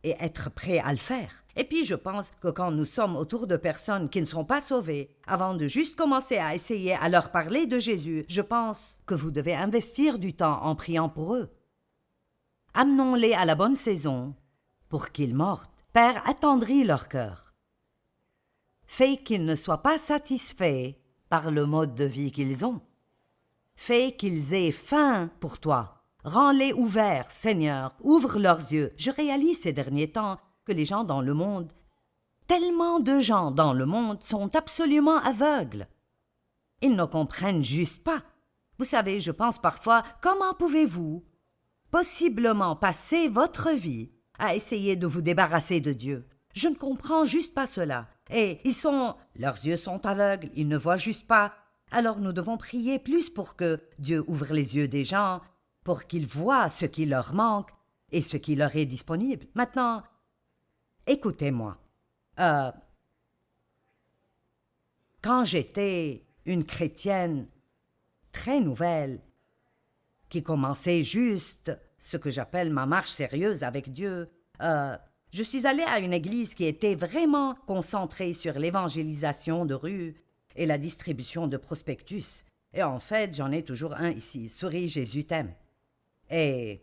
et 0.03 0.15
être 0.21 0.51
prêt 0.51 0.81
à 0.81 0.93
le 0.93 0.99
faire. 0.99 1.43
Et 1.57 1.65
puis 1.65 1.87
je 1.87 1.95
pense 1.95 2.31
que 2.43 2.49
quand 2.49 2.73
nous 2.73 2.85
sommes 2.85 3.17
autour 3.17 3.47
de 3.47 3.57
personnes 3.57 4.11
qui 4.11 4.21
ne 4.21 4.27
sont 4.27 4.45
pas 4.45 4.61
sauvées, 4.61 5.17
avant 5.27 5.55
de 5.55 5.67
juste 5.67 5.97
commencer 5.97 6.37
à 6.37 6.55
essayer 6.55 6.93
à 6.93 7.09
leur 7.09 7.31
parler 7.31 7.67
de 7.67 7.79
Jésus, 7.79 8.27
je 8.29 8.43
pense 8.43 8.99
que 9.07 9.15
vous 9.15 9.31
devez 9.31 9.55
investir 9.55 10.19
du 10.19 10.35
temps 10.35 10.63
en 10.63 10.75
priant 10.75 11.09
pour 11.09 11.37
eux. 11.37 11.51
Amenons-les 12.77 13.35
à 13.35 13.45
la 13.45 13.55
bonne 13.55 13.77
saison 13.77 14.35
pour 14.89 15.11
qu'ils 15.11 15.35
mortent. 15.35 15.71
Père, 15.93 16.29
attendris 16.29 16.83
leur 16.83 17.09
cœur. 17.09 17.55
Fais 18.85 19.17
qu'ils 19.17 19.45
ne 19.45 19.55
soient 19.55 19.83
pas 19.83 19.97
satisfaits 19.97 20.95
par 21.29 21.53
le 21.53 21.67
mode 21.67 21.95
de 21.95 22.05
vie 22.05 22.33
qu'ils 22.33 22.65
ont. 22.65 22.81
Fais 23.77 24.17
qu'ils 24.17 24.55
aient 24.55 24.73
faim 24.73 25.31
pour 25.39 25.59
toi. 25.59 26.03
Rends-les 26.25 26.73
ouverts, 26.73 27.31
Seigneur, 27.31 27.95
ouvre 28.01 28.41
leurs 28.41 28.73
yeux. 28.73 28.93
Je 28.97 29.13
réalise 29.13 29.61
ces 29.61 29.73
derniers 29.73 30.11
temps 30.11 30.39
que 30.65 30.73
les 30.73 30.85
gens 30.85 31.05
dans 31.05 31.21
le 31.21 31.35
monde, 31.35 31.73
tellement 32.49 32.99
de 32.99 33.21
gens 33.21 33.53
dans 33.53 33.73
le 33.73 33.87
monde 33.87 34.23
sont 34.23 34.55
absolument 34.57 35.19
aveugles. 35.19 35.87
Ils 36.83 36.97
ne 36.97 37.05
comprennent 37.05 37.65
juste 37.65 38.03
pas. 38.03 38.23
Vous 38.79 38.85
savez, 38.85 39.21
je 39.21 39.31
pense 39.31 39.61
parfois, 39.61 40.03
comment 40.21 40.55
pouvez-vous 40.59 41.25
possiblement 41.95 42.75
passer 42.75 43.29
votre 43.29 43.71
vie 43.71 44.11
à 44.41 44.57
essayer 44.57 44.97
de 44.97 45.07
vous 45.07 45.23
débarrasser 45.23 45.81
de 45.81 45.93
Dieu 45.93 46.27
Je 46.53 46.67
ne 46.67 46.75
comprends 46.75 47.25
juste 47.25 47.55
pas 47.55 47.69
cela. 47.69 48.09
Et 48.31 48.59
ils 48.65 48.75
sont, 48.75 49.15
leurs 49.37 49.65
yeux 49.65 49.77
sont 49.77 50.05
aveugles, 50.05 50.51
ils 50.57 50.67
ne 50.67 50.77
voient 50.77 50.97
juste 50.97 51.29
pas. 51.29 51.55
Alors 51.93 52.19
nous 52.19 52.33
devons 52.33 52.57
prier 52.57 52.99
plus 52.99 53.31
pour 53.31 53.55
que 53.55 53.79
Dieu 54.01 54.25
ouvre 54.27 54.53
les 54.53 54.75
yeux 54.75 54.89
des 54.89 55.05
gens, 55.05 55.41
pour 55.85 56.09
qu'ils 56.09 56.27
voient 56.27 56.69
ce 56.69 56.85
qui 56.85 57.07
leur 57.07 57.33
manque 57.33 57.71
et 58.11 58.23
ce 58.23 58.39
qui 58.39 58.57
leur 58.57 58.75
est 58.75 58.87
disponible. 58.87 59.47
Maintenant, 59.55 60.03
Écoutez-moi. 61.07 61.79
Euh, 62.41 62.73
quand 65.23 65.45
j'étais 65.45 66.27
une 66.45 66.65
chrétienne 66.65 67.47
très 68.33 68.59
nouvelle, 68.59 69.21
qui 70.35 70.43
commençait 70.43 71.05
juste 71.05 71.71
ce 72.05 72.19
que 72.19 72.29
j'appelle 72.29 72.71
ma 72.71 72.85
marche 72.85 73.13
sérieuse 73.13 73.63
avec 73.63 73.91
Dieu, 73.91 74.29
euh, 74.61 74.95
je 75.33 75.43
suis 75.43 75.67
allée 75.67 75.85
à 75.85 76.01
une 76.01 76.13
église 76.13 76.55
qui 76.55 76.67
était 76.67 76.95
vraiment 76.95 77.55
concentrée 77.67 78.35
sur 78.35 78.59
l'évangélisation 78.59 79.65
de 79.65 79.73
rue 79.73 80.15
et 80.55 80.67
la 80.67 80.77
distribution 80.77 81.49
de 81.49 81.57
prospectus. 81.57 82.45
Et 82.75 82.83
en 82.83 82.99
fait, 82.99 83.35
j'en 83.35 83.51
ai 83.51 83.63
toujours 83.63 83.95
un 83.95 84.11
ici, 84.11 84.51
Souris 84.51 84.89
Jésus 84.89 85.25
t'aime. 85.25 85.55
Et 86.31 86.83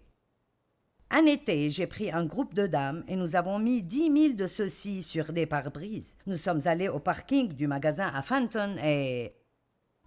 un 1.12 1.28
été, 1.28 1.70
j'ai 1.70 1.86
pris 1.86 2.12
un 2.12 2.26
groupe 2.26 2.56
de 2.56 2.66
dames 2.66 3.04
et 3.08 3.16
nous 3.16 3.36
avons 3.36 3.60
mis 3.60 3.84
dix 3.84 4.10
mille 4.10 4.36
de 4.36 4.48
ceux-ci 4.48 5.04
sur 5.04 5.32
des 5.34 5.46
pare-brises. 5.46 6.16
Nous 6.26 6.38
sommes 6.38 6.62
allés 6.66 6.90
au 6.90 7.00
parking 7.00 7.54
du 7.54 7.68
magasin 7.68 8.08
à 8.08 8.24
Fenton 8.24 8.76
et 8.84 9.36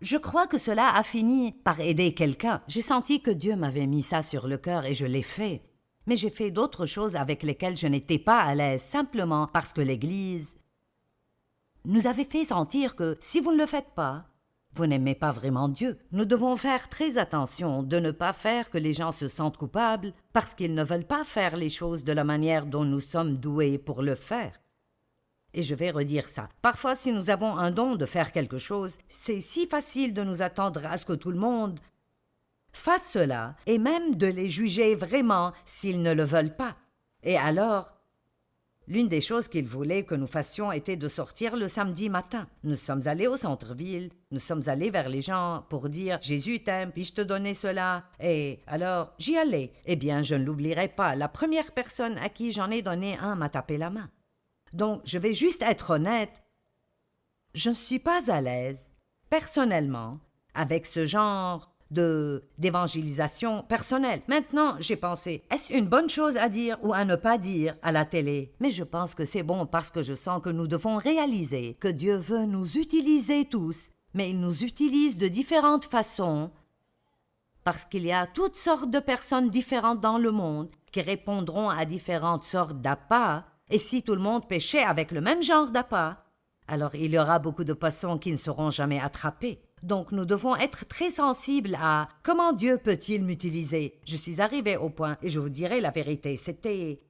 je 0.05 0.19
crois 0.19 0.47
que 0.47 0.59
cela 0.59 0.95
a 0.95 1.03
fini 1.03 1.53
par 1.53 1.81
aider 1.81 2.13
quelqu'un. 2.13 2.61
J'ai 2.69 2.83
senti 2.83 3.23
que 3.23 3.31
Dieu 3.31 3.57
m'avait 3.57 3.87
mis 3.87 4.03
ça 4.03 4.21
sur 4.21 4.47
le 4.47 4.59
cœur 4.59 4.85
et 4.85 4.93
je 4.93 5.07
l'ai 5.07 5.23
fait. 5.23 5.63
Mais 6.07 6.15
j'ai 6.15 6.29
fait 6.29 6.51
d'autres 6.51 6.85
choses 6.85 7.17
avec 7.17 7.43
lesquelles 7.43 7.79
je 7.79 7.87
n'étais 7.87 8.19
pas 8.19 8.43
à 8.43 8.55
l'aise, 8.55 8.83
simplement 8.83 9.47
parce 9.47 9.73
que 9.73 9.81
l'Église 9.81 10.59
nous 11.87 12.07
avait 12.07 12.25
fait 12.25 12.45
sentir 12.45 12.97
que 12.97 13.17
si 13.21 13.41
vous 13.41 13.53
ne 13.53 13.59
le 13.59 13.67
faites 13.67 13.95
pas, 13.97 14.27
vous 14.73 14.87
n'aimez 14.87 15.15
pas 15.15 15.33
vraiment 15.33 15.71
Dieu. 15.71 15.99
Nous 16.13 16.27
devons 16.27 16.57
faire 16.57 16.91
très 16.91 17.17
attention 17.17 17.83
de 17.83 17.99
ne 17.99 18.11
pas 18.11 18.35
faire 18.35 18.69
que 18.69 18.79
les 18.79 18.93
gens 18.93 19.13
se 19.13 19.29
sentent 19.29 19.57
coupables 19.57 20.13
parce 20.35 20.55
qu'ils 20.55 20.75
ne 20.75 20.85
veulent 20.85 21.07
pas 21.07 21.25
faire 21.25 21.57
les 21.57 21.71
choses 21.71 22.05
de 22.05 22.13
la 22.13 22.25
manière 22.25 22.67
dont 22.67 22.85
nous 22.85 23.01
sommes 23.01 23.37
doués 23.39 23.79
pour 23.79 24.03
le 24.03 24.17
faire. 24.17 24.61
Et 25.55 25.63
je 25.63 25.75
vais 25.75 25.91
redire 25.91 26.29
ça. 26.29 26.49
Parfois, 26.61 26.95
si 26.95 27.13
nous 27.13 27.31
avons 27.31 27.57
un 27.57 27.71
don 27.71 27.97
de 27.97 28.07
faire 28.07 28.33
quelque 28.33 28.59
chose, 28.59 28.99
c'est 29.09 29.41
si 29.41 29.67
facile 29.67 30.13
de 30.13 30.25
nous 30.25 30.43
attendre 30.43 30.85
à 30.85 30.99
ce 30.99 31.07
que 31.07 31.13
tout 31.13 31.31
le 31.31 31.39
monde 31.39 31.81
fasse 32.73 33.13
cela, 33.13 33.55
et 33.67 33.79
même 33.79 34.17
de 34.17 34.27
les 34.27 34.51
juger 34.51 34.97
vraiment 34.97 35.53
s'ils 35.65 36.03
ne 36.03 36.13
le 36.13 36.25
veulent 36.25 36.57
pas. 36.57 36.77
Et 37.23 37.39
alors, 37.39 37.95
L'une 38.87 39.09
des 39.09 39.23
choses 39.23 39.49
qu'il 39.49 39.67
voulait 39.67 40.03
que 40.03 40.15
nous 40.15 40.27
fassions 40.27 40.71
était 40.71 40.97
de 40.97 41.09
sortir 41.09 41.57
le 41.57 41.69
samedi 41.69 42.11
matin. 42.11 42.47
Nous 42.65 42.77
sommes 42.77 43.07
allés 43.07 43.27
au 43.27 43.39
centre-ville, 43.39 44.11
nous 44.31 44.39
sommes 44.39 44.69
allés 44.69 44.91
vers 44.91 45.09
les 45.09 45.23
gens 45.23 45.65
pour 45.71 45.89
dire 45.89 46.19
Jésus 46.21 46.63
t'aime, 46.63 46.93
puis-je 46.93 47.15
te 47.15 47.23
donner 47.23 47.55
cela? 47.55 48.05
Et 48.21 48.61
alors, 48.67 49.15
j'y 49.19 49.39
allais. 49.39 49.73
Eh 49.87 49.97
bien, 49.97 50.23
je 50.23 50.35
ne 50.35 50.45
l'oublierai 50.45 50.89
pas, 50.89 51.17
la 51.17 51.29
première 51.29 51.73
personne 51.73 52.19
à 52.19 52.29
qui 52.29 52.53
j'en 52.53 52.71
ai 52.71 52.83
donné 52.83 53.17
un 53.17 53.37
m'a 53.37 53.49
tapé 53.49 53.79
la 53.79 53.89
main. 53.89 54.11
Donc, 54.75 55.01
je 55.05 55.19
vais 55.19 55.35
juste 55.35 55.63
être 55.63 55.91
honnête. 55.91 56.43
Je 57.55 57.71
ne 57.71 57.75
suis 57.75 58.01
pas 58.01 58.31
à 58.31 58.41
l'aise, 58.41 58.91
personnellement, 59.31 60.19
avec 60.55 60.85
ce 60.85 61.07
genre 61.07 61.71
de 61.91 62.43
d'évangélisation 62.59 63.63
personnelle. 63.63 64.23
Maintenant, 64.27 64.75
j'ai 64.81 64.97
pensé, 64.97 65.45
est-ce 65.51 65.73
une 65.73 65.87
bonne 65.87 66.11
chose 66.11 66.37
à 66.37 66.49
dire 66.49 66.77
ou 66.83 66.93
à 66.93 67.05
ne 67.05 67.15
pas 67.15 67.39
dire 67.39 67.77
à 67.83 67.93
la 67.93 68.05
télé? 68.05 68.53
Mais 68.59 68.71
je 68.71 68.83
pense 68.83 69.15
que 69.15 69.25
c'est 69.25 69.45
bon 69.45 69.65
parce 69.65 69.91
que 69.91 70.03
je 70.03 70.15
sens 70.15 70.43
que 70.43 70.51
nous 70.51 70.67
devons 70.67 70.97
réaliser 70.97 71.77
que 71.79 71.89
Dieu 71.89 72.17
veut 72.17 72.47
nous 72.47 72.77
utiliser 72.77 73.45
tous, 73.45 73.91
mais 74.13 74.31
il 74.31 74.41
nous 74.41 74.65
utilise 74.65 75.19
de 75.19 75.29
différentes 75.29 75.85
façons 75.85 76.51
parce 77.63 77.85
qu'il 77.87 78.05
y 78.05 78.13
a 78.13 78.27
toutes 78.27 78.57
sortes 78.57 78.91
de 78.91 78.99
personnes 78.99 79.49
différentes 79.49 80.01
dans 80.01 80.19
le 80.19 80.31
monde 80.33 80.69
qui 80.93 81.01
répondront 81.01 81.71
à 81.71 81.85
différentes 81.85 82.45
sortes 82.45 82.81
d'appâts, 82.81 83.43
et 83.71 83.79
si 83.79 84.03
tout 84.03 84.15
le 84.15 84.21
monde 84.21 84.49
pêchait 84.49 84.83
avec 84.83 85.11
le 85.11 85.21
même 85.21 85.43
genre 85.43 85.71
d'appât, 85.71 86.25
alors 86.67 86.95
il 86.95 87.13
y 87.13 87.19
aura 87.19 87.39
beaucoup 87.39 87.65
de 87.65 87.73
poissons 87.73 88.19
qui 88.19 88.31
ne 88.31 88.37
seront 88.37 88.71
jamais 88.71 89.01
attrapés. 89.01 89.61
Donc 89.83 90.13
nous 90.13 90.25
devons 90.25 90.57
être 90.57 90.87
très 90.87 91.11
sensibles 91.11 91.77
à 91.81 92.09
comment 92.23 92.53
Dieu 92.53 92.79
peut-il 92.79 93.23
m'utiliser. 93.23 94.01
Je 94.07 94.17
suis 94.17 94.41
arrivé 94.41 94.77
au 94.77 94.89
point, 94.89 95.19
et 95.23 95.29
je 95.29 95.41
vous 95.41 95.51
dirai 95.51 95.81
la 95.81 95.91
vérité, 95.91 96.37
c'était 96.37 97.01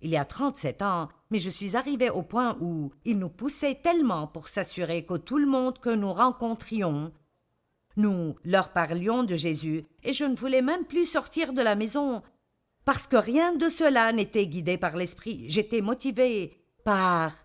il 0.00 0.10
y 0.10 0.16
a 0.16 0.24
37 0.24 0.82
ans, 0.82 1.08
mais 1.30 1.40
je 1.40 1.50
suis 1.50 1.76
arrivé 1.76 2.10
au 2.10 2.22
point 2.22 2.56
où 2.60 2.92
il 3.04 3.18
nous 3.18 3.30
poussait 3.30 3.80
tellement 3.82 4.26
pour 4.26 4.48
s'assurer 4.48 5.04
que 5.04 5.14
tout 5.14 5.38
le 5.38 5.46
monde 5.46 5.78
que 5.78 5.90
nous 5.90 6.12
rencontrions, 6.12 7.12
nous 7.96 8.36
leur 8.44 8.72
parlions 8.72 9.24
de 9.24 9.34
Jésus, 9.34 9.84
et 10.04 10.12
je 10.12 10.24
ne 10.24 10.36
voulais 10.36 10.62
même 10.62 10.84
plus 10.84 11.06
sortir 11.06 11.52
de 11.52 11.62
la 11.62 11.74
maison, 11.74 12.22
parce 12.88 13.06
que 13.06 13.16
rien 13.16 13.54
de 13.54 13.68
cela 13.68 14.10
n'était 14.14 14.46
guidé 14.46 14.78
par 14.78 14.96
l'esprit. 14.96 15.44
J'étais 15.46 15.82
motivé 15.82 16.56
par 16.84 17.36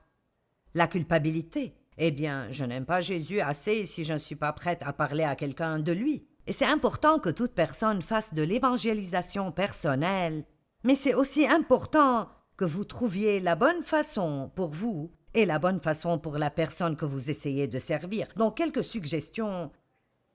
la 0.73 0.87
culpabilité. 0.87 1.75
Eh 1.97 2.11
bien, 2.11 2.47
je 2.49 2.63
n'aime 2.63 2.85
pas 2.85 3.01
Jésus 3.01 3.41
assez 3.41 3.85
si 3.85 4.05
je 4.05 4.13
ne 4.13 4.19
suis 4.19 4.37
pas 4.37 4.53
prête 4.53 4.81
à 4.85 4.93
parler 4.93 5.25
à 5.25 5.35
quelqu'un 5.35 5.79
de 5.79 5.91
lui. 5.91 6.25
Et 6.47 6.53
c'est 6.53 6.63
important 6.63 7.19
que 7.19 7.27
toute 7.27 7.51
personne 7.51 8.01
fasse 8.01 8.33
de 8.33 8.41
l'évangélisation 8.41 9.51
personnelle, 9.51 10.45
mais 10.85 10.95
c'est 10.95 11.13
aussi 11.13 11.45
important 11.45 12.29
que 12.55 12.63
vous 12.63 12.85
trouviez 12.85 13.41
la 13.41 13.55
bonne 13.55 13.83
façon 13.83 14.49
pour 14.55 14.71
vous 14.71 15.11
et 15.33 15.45
la 15.45 15.59
bonne 15.59 15.81
façon 15.81 16.19
pour 16.19 16.37
la 16.37 16.51
personne 16.51 16.95
que 16.95 17.03
vous 17.03 17.29
essayez 17.29 17.67
de 17.67 17.79
servir. 17.79 18.29
Donc 18.37 18.55
quelques 18.55 18.85
suggestions. 18.85 19.71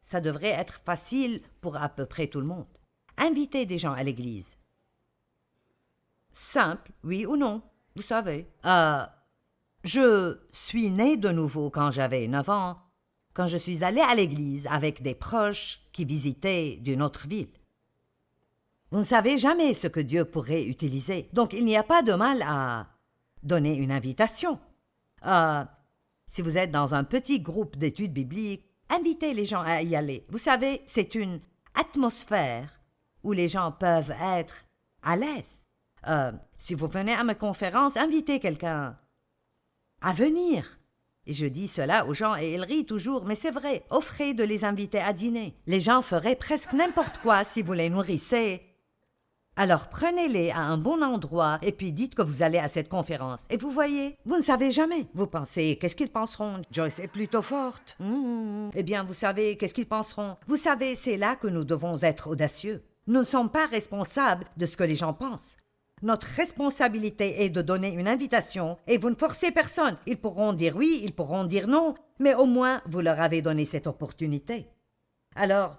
Ça 0.02 0.20
devrait 0.20 0.48
être 0.48 0.82
facile 0.85 1.40
pour 1.62 1.78
à 1.78 1.88
peu 1.88 2.04
près 2.04 2.26
tout 2.26 2.40
le 2.40 2.46
monde. 2.46 2.66
Invitez 3.16 3.64
des 3.64 3.78
gens 3.78 3.94
à 3.94 4.02
l'église. 4.02 4.59
Simple, 6.40 6.92
oui 7.03 7.27
ou 7.27 7.37
non, 7.37 7.62
vous 7.96 8.03
savez. 8.03 8.46
Euh, 8.64 9.05
je 9.83 10.38
suis 10.53 10.92
né 10.92 11.16
de 11.16 11.31
nouveau 11.31 11.68
quand 11.68 11.90
j'avais 11.90 12.29
neuf 12.29 12.48
ans, 12.48 12.79
quand 13.35 13.48
je 13.48 13.59
suis 13.59 13.83
allé 13.83 14.01
à 14.01 14.14
l'église 14.14 14.64
avec 14.68 15.03
des 15.03 15.16
proches 15.16 15.81
qui 15.92 16.05
visitaient 16.05 16.79
d'une 16.81 17.03
autre 17.03 17.27
ville. 17.27 17.51
Vous 18.92 19.01
ne 19.01 19.05
savez 19.05 19.37
jamais 19.37 19.74
ce 19.74 19.88
que 19.88 19.98
Dieu 19.98 20.24
pourrait 20.24 20.62
utiliser, 20.62 21.29
donc 21.33 21.55
il 21.55 21.64
n'y 21.64 21.77
a 21.77 21.83
pas 21.83 22.03
de 22.03 22.12
mal 22.12 22.40
à 22.46 22.87
donner 23.42 23.74
une 23.74 23.90
invitation. 23.90 24.61
Euh, 25.27 25.64
si 26.29 26.40
vous 26.40 26.57
êtes 26.57 26.70
dans 26.70 26.94
un 26.94 27.03
petit 27.03 27.40
groupe 27.40 27.77
d'études 27.77 28.12
bibliques, 28.12 28.64
invitez 28.90 29.35
les 29.35 29.44
gens 29.44 29.62
à 29.62 29.83
y 29.83 29.96
aller. 29.96 30.24
Vous 30.29 30.38
savez, 30.38 30.83
c'est 30.87 31.16
une 31.16 31.40
atmosphère 31.74 32.70
où 33.24 33.33
les 33.33 33.48
gens 33.48 33.72
peuvent 33.72 34.14
être 34.22 34.64
à 35.03 35.16
l'aise. 35.16 35.64
Euh, 36.08 36.32
si 36.56 36.74
vous 36.74 36.86
venez 36.86 37.12
à 37.12 37.24
ma 37.24 37.34
conférence, 37.34 37.96
invitez 37.96 38.40
quelqu'un 38.40 38.96
à 40.00 40.12
venir. 40.12 40.78
Et 41.26 41.34
je 41.34 41.46
dis 41.46 41.68
cela 41.68 42.06
aux 42.06 42.14
gens 42.14 42.36
et 42.36 42.54
ils 42.54 42.64
rient 42.64 42.86
toujours, 42.86 43.26
mais 43.26 43.34
c'est 43.34 43.50
vrai, 43.50 43.84
offrez 43.90 44.32
de 44.32 44.42
les 44.42 44.64
inviter 44.64 44.98
à 44.98 45.12
dîner. 45.12 45.54
Les 45.66 45.80
gens 45.80 46.00
feraient 46.00 46.36
presque 46.36 46.72
n'importe 46.72 47.18
quoi 47.18 47.44
si 47.44 47.60
vous 47.60 47.74
les 47.74 47.90
nourrissez. 47.90 48.62
Alors 49.54 49.88
prenez-les 49.88 50.50
à 50.52 50.60
un 50.60 50.78
bon 50.78 51.02
endroit 51.02 51.58
et 51.62 51.72
puis 51.72 51.92
dites 51.92 52.14
que 52.14 52.22
vous 52.22 52.42
allez 52.42 52.58
à 52.58 52.68
cette 52.68 52.88
conférence. 52.88 53.44
Et 53.50 53.58
vous 53.58 53.72
voyez, 53.72 54.16
vous 54.24 54.36
ne 54.36 54.42
savez 54.42 54.70
jamais. 54.70 55.06
Vous 55.12 55.26
pensez, 55.26 55.76
qu'est-ce 55.78 55.96
qu'ils 55.96 56.12
penseront? 56.12 56.62
Joyce 56.70 57.00
est 57.00 57.08
plutôt 57.08 57.42
forte. 57.42 57.96
Mmh. 57.98 58.70
Eh 58.74 58.82
bien, 58.82 59.02
vous 59.02 59.14
savez, 59.14 59.58
qu'est-ce 59.58 59.74
qu'ils 59.74 59.88
penseront? 59.88 60.36
Vous 60.46 60.56
savez, 60.56 60.94
c'est 60.94 61.16
là 61.16 61.36
que 61.36 61.48
nous 61.48 61.64
devons 61.64 61.98
être 62.02 62.30
audacieux. 62.30 62.84
Nous 63.06 63.20
ne 63.20 63.24
sommes 63.24 63.50
pas 63.50 63.66
responsables 63.66 64.46
de 64.56 64.64
ce 64.64 64.76
que 64.76 64.84
les 64.84 64.96
gens 64.96 65.12
pensent. 65.12 65.56
Notre 66.02 66.26
responsabilité 66.28 67.44
est 67.44 67.50
de 67.50 67.62
donner 67.62 67.92
une 67.92 68.08
invitation 68.08 68.78
et 68.87 68.98
vous 68.98 69.11
ne 69.11 69.16
forcez 69.16 69.50
personne. 69.50 69.96
Ils 70.06 70.20
pourront 70.20 70.52
dire 70.52 70.76
oui, 70.76 71.00
ils 71.02 71.14
pourront 71.14 71.44
dire 71.44 71.68
non, 71.68 71.94
mais 72.18 72.34
au 72.34 72.46
moins 72.46 72.82
vous 72.87 73.00
leur 73.00 73.20
avez 73.20 73.42
donné 73.42 73.64
cette 73.64 73.87
opportunité. 73.87 74.68
Alors, 75.34 75.76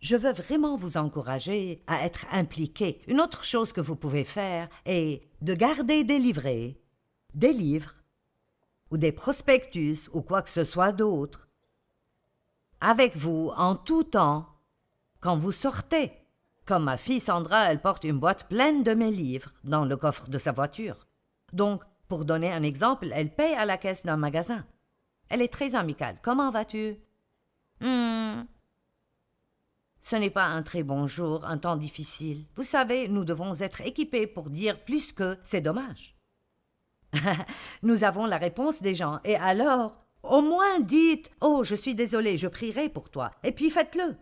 je 0.00 0.16
veux 0.16 0.32
vraiment 0.32 0.76
vous 0.76 0.96
encourager 0.96 1.82
à 1.86 2.04
être 2.06 2.26
impliqué. 2.32 3.02
Une 3.06 3.20
autre 3.20 3.44
chose 3.44 3.72
que 3.72 3.82
vous 3.82 3.96
pouvez 3.96 4.24
faire 4.24 4.68
est 4.86 5.22
de 5.42 5.54
garder 5.54 6.04
des 6.04 6.18
livrets, 6.18 6.80
des 7.34 7.52
livres, 7.52 7.94
ou 8.90 8.96
des 8.96 9.12
prospectus, 9.12 10.08
ou 10.12 10.22
quoi 10.22 10.42
que 10.42 10.50
ce 10.50 10.64
soit 10.64 10.92
d'autre, 10.92 11.48
avec 12.80 13.16
vous 13.16 13.52
en 13.56 13.76
tout 13.76 14.04
temps, 14.04 14.46
quand 15.20 15.36
vous 15.36 15.52
sortez. 15.52 16.12
Comme 16.70 16.84
ma 16.84 16.96
fille 16.96 17.18
Sandra, 17.18 17.64
elle 17.64 17.80
porte 17.80 18.04
une 18.04 18.20
boîte 18.20 18.46
pleine 18.46 18.84
de 18.84 18.94
mes 18.94 19.10
livres 19.10 19.50
dans 19.64 19.84
le 19.84 19.96
coffre 19.96 20.30
de 20.30 20.38
sa 20.38 20.52
voiture. 20.52 21.08
Donc, 21.52 21.82
pour 22.06 22.24
donner 22.24 22.52
un 22.52 22.62
exemple, 22.62 23.10
elle 23.12 23.34
paye 23.34 23.54
à 23.54 23.64
la 23.64 23.76
caisse 23.76 24.04
d'un 24.04 24.16
magasin. 24.16 24.64
Elle 25.30 25.42
est 25.42 25.52
très 25.52 25.74
amicale. 25.74 26.20
Comment 26.22 26.52
vas-tu? 26.52 26.94
Hmm. 27.80 28.44
Ce 30.00 30.14
n'est 30.14 30.30
pas 30.30 30.44
un 30.44 30.62
très 30.62 30.84
bon 30.84 31.08
jour, 31.08 31.44
un 31.44 31.58
temps 31.58 31.76
difficile. 31.76 32.44
Vous 32.54 32.62
savez, 32.62 33.08
nous 33.08 33.24
devons 33.24 33.52
être 33.56 33.80
équipés 33.80 34.28
pour 34.28 34.48
dire 34.48 34.78
plus 34.78 35.10
que 35.10 35.38
c'est 35.42 35.60
dommage. 35.60 36.14
nous 37.82 38.04
avons 38.04 38.26
la 38.26 38.38
réponse 38.38 38.80
des 38.80 38.94
gens, 38.94 39.18
et 39.24 39.34
alors, 39.34 39.96
au 40.22 40.40
moins 40.40 40.78
dites 40.78 41.32
Oh, 41.40 41.64
je 41.64 41.74
suis 41.74 41.96
désolé, 41.96 42.36
je 42.36 42.46
prierai 42.46 42.88
pour 42.88 43.10
toi, 43.10 43.32
et 43.42 43.50
puis 43.50 43.70
faites-le. 43.70 44.14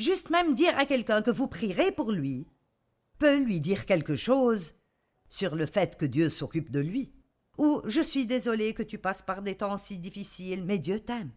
Juste 0.00 0.30
même 0.30 0.54
dire 0.54 0.78
à 0.78 0.86
quelqu'un 0.86 1.20
que 1.20 1.30
vous 1.30 1.46
prierez 1.46 1.92
pour 1.92 2.10
lui 2.10 2.46
peut 3.18 3.36
lui 3.36 3.60
dire 3.60 3.84
quelque 3.84 4.16
chose 4.16 4.72
sur 5.28 5.54
le 5.54 5.66
fait 5.66 5.98
que 5.98 6.06
Dieu 6.06 6.30
s'occupe 6.30 6.70
de 6.70 6.80
lui. 6.80 7.12
Ou 7.58 7.82
je 7.84 8.00
suis 8.00 8.24
désolé 8.24 8.72
que 8.72 8.82
tu 8.82 8.96
passes 8.96 9.20
par 9.20 9.42
des 9.42 9.58
temps 9.58 9.76
si 9.76 9.98
difficiles, 9.98 10.64
mais 10.64 10.78
Dieu 10.78 11.00
t'aime. 11.00 11.32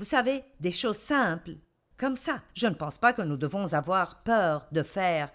Vous 0.00 0.04
savez, 0.04 0.42
des 0.58 0.72
choses 0.72 0.98
simples, 0.98 1.54
comme 1.96 2.16
ça. 2.16 2.42
Je 2.52 2.66
ne 2.66 2.74
pense 2.74 2.98
pas 2.98 3.12
que 3.12 3.22
nous 3.22 3.36
devons 3.36 3.72
avoir 3.72 4.24
peur 4.24 4.66
de 4.72 4.82
faire 4.82 5.30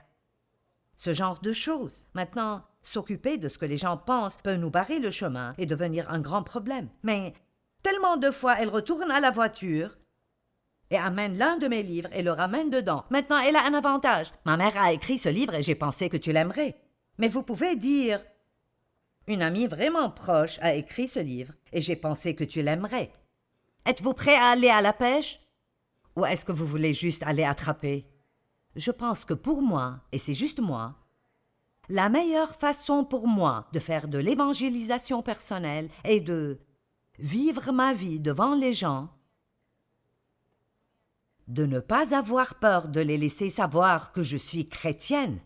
ce 0.97 1.13
genre 1.13 1.39
de 1.39 1.53
choses. 1.53 2.08
Maintenant, 2.13 2.65
s'occuper 2.82 3.38
de 3.38 3.47
ce 3.47 3.58
que 3.58 3.65
les 3.65 3.77
gens 3.77 3.95
pensent 3.95 4.38
peut 4.43 4.58
nous 4.58 4.69
barrer 4.69 4.99
le 4.99 5.12
chemin 5.12 5.53
et 5.58 5.65
devenir 5.65 6.12
un 6.12 6.19
grand 6.19 6.43
problème. 6.43 6.89
Mais 7.03 7.36
tellement 7.84 8.17
de 8.17 8.32
fois 8.32 8.58
elle 8.60 8.69
retourne 8.69 9.12
à 9.12 9.21
la 9.21 9.32
voiture 9.32 9.97
et 10.93 10.97
amène 10.97 11.38
l'un 11.38 11.58
de 11.58 11.67
mes 11.67 11.84
livres 11.84 12.10
et 12.13 12.21
le 12.21 12.32
ramène 12.32 12.69
dedans. 12.69 13.03
Maintenant, 13.10 13.39
elle 13.39 13.56
a 13.56 13.65
un 13.65 13.73
avantage. 13.73 14.32
Ma 14.45 14.58
mère 14.58 14.79
a 14.82 14.93
écrit 14.93 15.17
ce 15.17 15.29
livre 15.29 15.56
et 15.56 15.63
j'ai 15.63 15.75
pensé 15.75 16.08
que 16.08 16.17
tu 16.17 16.32
l'aimerais. 16.32 16.75
Mais 17.17 17.27
vous 17.27 17.43
pouvez 17.43 17.75
dire 17.75 18.23
Une 19.27 19.41
amie 19.41 19.67
vraiment 19.67 20.12
proche 20.12 20.60
a 20.62 20.73
écrit 20.73 21.08
ce 21.08 21.19
livre 21.19 21.53
et 21.71 21.82
j'ai 21.82 21.95
pensé 21.95 22.36
que 22.36 22.43
tu 22.43 22.62
l'aimerais. 22.62 23.12
Êtes-vous 23.86 24.13
prêt 24.13 24.36
à 24.36 24.51
aller 24.51 24.69
à 24.69 24.82
la 24.82 24.93
pêche? 24.93 25.39
Ou 26.15 26.25
est-ce 26.25 26.45
que 26.45 26.51
vous 26.51 26.67
voulez 26.67 26.93
juste 26.93 27.23
aller 27.23 27.43
attraper? 27.43 28.08
Je 28.75 28.91
pense 28.91 29.25
que 29.25 29.34
pour 29.34 29.62
moi, 29.62 29.99
et 30.12 30.19
c'est 30.19 30.34
juste 30.34 30.60
moi, 30.60 30.95
la 31.89 32.10
meilleure 32.10 32.56
façon 32.56 33.03
pour 33.03 33.27
moi 33.27 33.67
de 33.73 33.79
faire 33.79 34.08
de 34.08 34.19
l'évangélisation 34.19 35.21
personnelle 35.21 35.89
est 36.03 36.21
de 36.21 36.60
vivre 37.19 37.71
ma 37.71 37.93
vie 37.93 38.19
devant 38.19 38.56
les 38.56 38.73
gens, 38.73 39.10
de 41.47 41.65
ne 41.65 41.79
pas 41.79 42.15
avoir 42.15 42.56
peur 42.56 42.88
de 42.88 43.01
les 43.01 43.17
laisser 43.17 43.49
savoir 43.49 44.12
que 44.12 44.23
je 44.23 44.38
suis 44.38 44.67
chrétienne. 44.69 45.39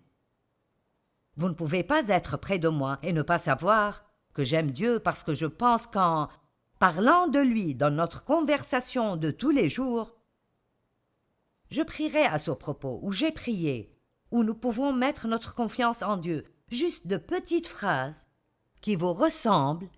Vous 1.35 1.49
ne 1.49 1.53
pouvez 1.53 1.83
pas 1.83 2.07
être 2.07 2.37
près 2.37 2.59
de 2.59 2.69
moi 2.69 2.99
et 3.03 3.13
ne 3.13 3.21
pas 3.21 3.39
savoir 3.39 4.03
que 4.33 4.43
j'aime 4.43 4.71
Dieu 4.71 4.99
parce 4.99 5.23
que 5.23 5.33
je 5.33 5.45
pense 5.45 5.87
qu'en 5.87 6.29
parlant 6.79 7.27
de 7.27 7.39
lui 7.39 7.75
dans 7.75 7.93
notre 7.93 8.23
conversation 8.23 9.17
de 9.17 9.31
tous 9.31 9.51
les 9.51 9.69
jours, 9.69 10.15
je 11.69 11.81
prierai 11.81 12.23
à 12.23 12.37
ce 12.37 12.51
propos, 12.51 12.99
ou 13.01 13.11
j'ai 13.11 13.31
prié, 13.31 13.93
où 14.31 14.43
nous 14.43 14.55
pouvons 14.55 14.93
mettre 14.93 15.27
notre 15.27 15.53
confiance 15.53 16.01
en 16.01 16.17
Dieu, 16.17 16.45
juste 16.69 17.07
de 17.07 17.17
petites 17.17 17.67
phrases 17.67 18.25
qui 18.81 18.95
vous 18.95 19.13
ressemblent. 19.13 19.89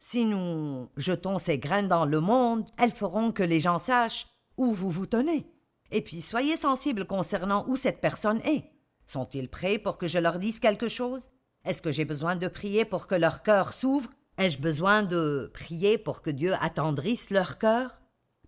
Si 0.00 0.24
nous 0.24 0.90
jetons 0.96 1.38
ces 1.38 1.58
graines 1.58 1.88
dans 1.88 2.04
le 2.04 2.20
monde, 2.20 2.68
elles 2.78 2.90
feront 2.90 3.32
que 3.32 3.42
les 3.42 3.60
gens 3.60 3.78
sachent 3.78 4.26
où 4.56 4.72
vous 4.72 4.90
vous 4.90 5.06
tenez. 5.06 5.46
Et 5.90 6.02
puis 6.02 6.22
soyez 6.22 6.56
sensibles 6.56 7.06
concernant 7.06 7.64
où 7.68 7.76
cette 7.76 8.00
personne 8.00 8.40
est. 8.44 8.70
Sont-ils 9.06 9.48
prêts 9.48 9.78
pour 9.78 9.98
que 9.98 10.06
je 10.06 10.18
leur 10.18 10.38
dise 10.38 10.60
quelque 10.60 10.88
chose? 10.88 11.28
Est-ce 11.64 11.82
que 11.82 11.92
j'ai 11.92 12.04
besoin 12.04 12.36
de 12.36 12.48
prier 12.48 12.84
pour 12.84 13.06
que 13.06 13.14
leur 13.14 13.42
cœur 13.42 13.72
s'ouvre? 13.72 14.10
Ai-je 14.38 14.58
besoin 14.58 15.02
de 15.02 15.50
prier 15.54 15.98
pour 15.98 16.22
que 16.22 16.30
Dieu 16.30 16.54
attendrisse 16.60 17.30
leur 17.30 17.58
cœur? 17.58 18.00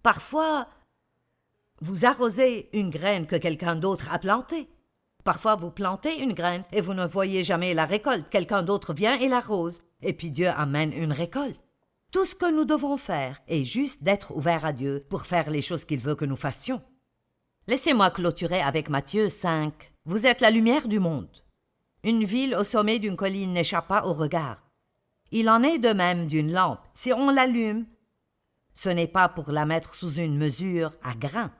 Parfois, 0.02 0.68
vous 1.80 2.04
arrosez 2.04 2.68
une 2.72 2.90
graine 2.90 3.26
que 3.26 3.36
quelqu'un 3.36 3.76
d'autre 3.76 4.12
a 4.12 4.18
plantée. 4.18 4.68
Parfois 5.24 5.56
vous 5.56 5.70
plantez 5.70 6.22
une 6.22 6.32
graine 6.32 6.64
et 6.72 6.80
vous 6.80 6.94
ne 6.94 7.04
voyez 7.04 7.42
jamais 7.44 7.74
la 7.74 7.84
récolte. 7.84 8.28
Quelqu'un 8.30 8.62
d'autre 8.62 8.94
vient 8.94 9.18
et 9.18 9.28
l'arrose, 9.28 9.82
et 10.00 10.12
puis 10.12 10.30
Dieu 10.30 10.48
amène 10.48 10.92
une 10.92 11.12
récolte. 11.12 11.65
Tout 12.12 12.24
ce 12.24 12.34
que 12.34 12.50
nous 12.50 12.64
devons 12.64 12.96
faire 12.96 13.40
est 13.48 13.64
juste 13.64 14.02
d'être 14.02 14.34
ouverts 14.34 14.64
à 14.64 14.72
Dieu 14.72 15.04
pour 15.10 15.22
faire 15.22 15.50
les 15.50 15.62
choses 15.62 15.84
qu'il 15.84 15.98
veut 15.98 16.14
que 16.14 16.24
nous 16.24 16.36
fassions. 16.36 16.82
Laissez-moi 17.66 18.10
clôturer 18.10 18.60
avec 18.60 18.88
Matthieu 18.88 19.28
5. 19.28 19.92
Vous 20.04 20.26
êtes 20.26 20.40
la 20.40 20.50
lumière 20.50 20.86
du 20.86 21.00
monde. 21.00 21.44
Une 22.04 22.24
ville 22.24 22.54
au 22.54 22.62
sommet 22.62 23.00
d'une 23.00 23.16
colline 23.16 23.52
n'échappe 23.52 23.88
pas 23.88 24.06
au 24.06 24.12
regard. 24.12 24.70
Il 25.32 25.50
en 25.50 25.64
est 25.64 25.78
de 25.78 25.88
même 25.88 26.28
d'une 26.28 26.52
lampe. 26.52 26.78
Si 26.94 27.12
on 27.12 27.30
l'allume, 27.30 27.86
ce 28.72 28.88
n'est 28.88 29.08
pas 29.08 29.28
pour 29.28 29.50
la 29.50 29.66
mettre 29.66 29.96
sous 29.96 30.12
une 30.12 30.38
mesure 30.38 30.92
à 31.02 31.14
grains, 31.14 31.52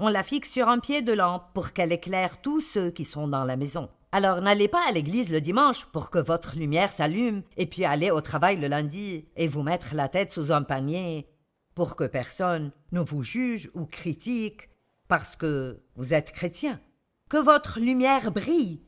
on 0.00 0.08
la 0.08 0.24
fixe 0.24 0.50
sur 0.50 0.68
un 0.68 0.80
pied 0.80 1.02
de 1.02 1.12
lampe 1.12 1.44
pour 1.54 1.72
qu'elle 1.72 1.92
éclaire 1.92 2.40
tous 2.42 2.60
ceux 2.60 2.90
qui 2.90 3.04
sont 3.04 3.28
dans 3.28 3.44
la 3.44 3.54
maison. 3.54 3.88
Alors 4.14 4.42
n'allez 4.42 4.68
pas 4.68 4.86
à 4.86 4.92
l'église 4.92 5.32
le 5.32 5.40
dimanche 5.40 5.86
pour 5.86 6.10
que 6.10 6.18
votre 6.18 6.56
lumière 6.56 6.92
s'allume, 6.92 7.42
et 7.56 7.64
puis 7.64 7.86
allez 7.86 8.10
au 8.10 8.20
travail 8.20 8.58
le 8.58 8.68
lundi 8.68 9.26
et 9.36 9.48
vous 9.48 9.62
mettre 9.62 9.94
la 9.94 10.08
tête 10.08 10.32
sous 10.32 10.52
un 10.52 10.62
panier 10.62 11.26
pour 11.74 11.96
que 11.96 12.04
personne 12.04 12.72
ne 12.92 13.00
vous 13.00 13.22
juge 13.22 13.70
ou 13.72 13.86
critique 13.86 14.68
parce 15.08 15.34
que 15.34 15.82
vous 15.96 16.12
êtes 16.12 16.32
chrétien. 16.32 16.78
Que 17.30 17.38
votre 17.38 17.80
lumière 17.80 18.32
brille 18.32 18.82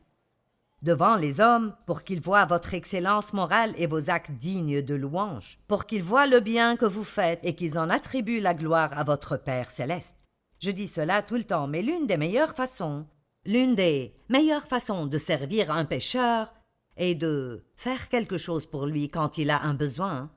devant 0.83 1.15
les 1.15 1.39
hommes 1.39 1.75
pour 1.87 2.03
qu'ils 2.03 2.21
voient 2.21 2.45
votre 2.45 2.75
excellence 2.75 3.33
morale 3.33 3.73
et 3.77 3.87
vos 3.87 4.11
actes 4.11 4.29
dignes 4.29 4.83
de 4.83 4.93
louange, 4.93 5.57
pour 5.67 5.87
qu'ils 5.87 6.03
voient 6.03 6.27
le 6.27 6.39
bien 6.39 6.77
que 6.77 6.85
vous 6.85 7.03
faites 7.03 7.39
et 7.41 7.55
qu'ils 7.55 7.79
en 7.79 7.89
attribuent 7.89 8.39
la 8.39 8.53
gloire 8.53 8.95
à 8.95 9.03
votre 9.03 9.37
Père 9.37 9.71
céleste. 9.71 10.17
Je 10.59 10.69
dis 10.69 10.87
cela 10.87 11.23
tout 11.23 11.35
le 11.35 11.43
temps, 11.43 11.65
mais 11.65 11.81
l'une 11.81 12.05
des 12.05 12.17
meilleures 12.17 12.53
façons, 12.53 13.07
l'une 13.45 13.75
des 13.75 14.13
meilleures 14.29 14.67
façons 14.67 15.05
de 15.05 15.17
servir 15.17 15.71
un 15.71 15.85
pécheur 15.85 16.53
est 16.97 17.15
de 17.15 17.65
faire 17.75 18.09
quelque 18.09 18.37
chose 18.37 18.65
pour 18.65 18.85
lui 18.85 19.07
quand 19.07 19.37
il 19.37 19.49
a 19.49 19.61
un 19.61 19.73
besoin. 19.73 20.31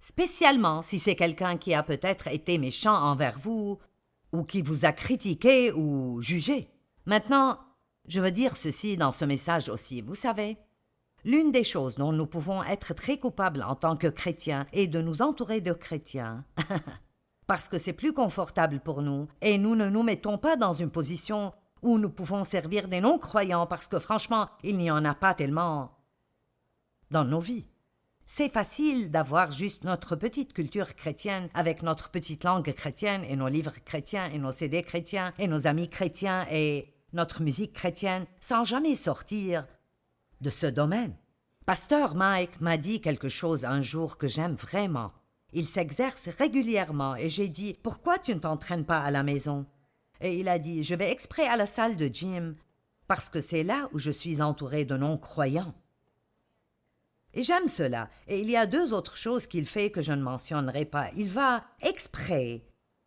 Spécialement 0.00 0.82
si 0.82 0.98
c'est 0.98 1.16
quelqu'un 1.16 1.56
qui 1.56 1.74
a 1.74 1.82
peut-être 1.82 2.28
été 2.28 2.58
méchant 2.58 2.94
envers 2.94 3.38
vous, 3.38 3.78
ou 4.32 4.42
qui 4.44 4.62
vous 4.62 4.84
a 4.84 4.92
critiqué 4.92 5.72
ou 5.72 6.20
jugé. 6.20 6.68
Maintenant, 7.06 7.58
je 8.06 8.20
veux 8.20 8.32
dire 8.32 8.56
ceci 8.56 8.96
dans 8.96 9.12
ce 9.12 9.24
message 9.24 9.68
aussi, 9.68 10.02
vous 10.02 10.16
savez. 10.16 10.58
L'une 11.24 11.52
des 11.52 11.64
choses 11.64 11.94
dont 11.94 12.12
nous 12.12 12.26
pouvons 12.26 12.62
être 12.64 12.94
très 12.94 13.18
coupables 13.18 13.62
en 13.62 13.76
tant 13.76 13.96
que 13.96 14.08
chrétiens 14.08 14.66
est 14.72 14.88
de 14.88 15.00
nous 15.00 15.22
entourer 15.22 15.60
de 15.60 15.72
chrétiens. 15.72 16.44
parce 17.46 17.68
que 17.68 17.78
c'est 17.78 17.92
plus 17.92 18.12
confortable 18.12 18.80
pour 18.80 19.02
nous, 19.02 19.28
et 19.40 19.56
nous 19.56 19.76
ne 19.76 19.88
nous 19.88 20.02
mettons 20.02 20.38
pas 20.38 20.56
dans 20.56 20.72
une 20.72 20.90
position 20.90 21.52
où 21.84 21.98
nous 21.98 22.10
pouvons 22.10 22.42
servir 22.42 22.88
des 22.88 23.00
non-croyants 23.00 23.66
parce 23.66 23.86
que 23.86 23.98
franchement, 23.98 24.48
il 24.64 24.78
n'y 24.78 24.90
en 24.90 25.04
a 25.04 25.14
pas 25.14 25.34
tellement 25.34 25.92
dans 27.10 27.24
nos 27.24 27.40
vies. 27.40 27.68
C'est 28.26 28.48
facile 28.48 29.10
d'avoir 29.10 29.52
juste 29.52 29.84
notre 29.84 30.16
petite 30.16 30.54
culture 30.54 30.96
chrétienne 30.96 31.48
avec 31.52 31.82
notre 31.82 32.10
petite 32.10 32.42
langue 32.44 32.72
chrétienne 32.72 33.22
et 33.28 33.36
nos 33.36 33.48
livres 33.48 33.74
chrétiens 33.84 34.30
et 34.32 34.38
nos 34.38 34.50
CD 34.50 34.82
chrétiens 34.82 35.34
et 35.38 35.46
nos 35.46 35.66
amis 35.66 35.90
chrétiens 35.90 36.46
et 36.50 36.94
notre 37.12 37.42
musique 37.42 37.74
chrétienne 37.74 38.26
sans 38.40 38.64
jamais 38.64 38.96
sortir 38.96 39.66
de 40.40 40.50
ce 40.50 40.66
domaine. 40.66 41.14
Pasteur 41.66 42.14
Mike 42.14 42.60
m'a 42.60 42.78
dit 42.78 43.00
quelque 43.00 43.28
chose 43.28 43.64
un 43.66 43.82
jour 43.82 44.16
que 44.16 44.26
j'aime 44.26 44.54
vraiment. 44.54 45.12
Il 45.52 45.66
s'exerce 45.66 46.28
régulièrement 46.28 47.14
et 47.14 47.28
j'ai 47.28 47.48
dit 47.48 47.78
Pourquoi 47.82 48.18
tu 48.18 48.34
ne 48.34 48.40
t'entraînes 48.40 48.86
pas 48.86 49.00
à 49.00 49.10
la 49.10 49.22
maison? 49.22 49.66
Et 50.24 50.38
il 50.38 50.48
a 50.48 50.58
dit 50.58 50.82
Je 50.82 50.94
vais 50.94 51.12
exprès 51.12 51.46
à 51.46 51.56
la 51.56 51.66
salle 51.66 51.96
de 51.96 52.06
gym 52.06 52.56
parce 53.06 53.28
que 53.28 53.42
c'est 53.42 53.62
là 53.62 53.88
où 53.92 53.98
je 53.98 54.10
suis 54.10 54.40
entouré 54.40 54.86
de 54.86 54.96
non-croyants. 54.96 55.74
Et 57.34 57.42
j'aime 57.42 57.68
cela. 57.68 58.08
Et 58.26 58.40
il 58.40 58.48
y 58.48 58.56
a 58.56 58.66
deux 58.66 58.94
autres 58.94 59.18
choses 59.18 59.46
qu'il 59.46 59.66
fait 59.66 59.90
que 59.90 60.00
je 60.00 60.12
ne 60.12 60.22
mentionnerai 60.22 60.86
pas. 60.86 61.10
Il 61.16 61.28
va 61.28 61.64
exprès 61.82 62.64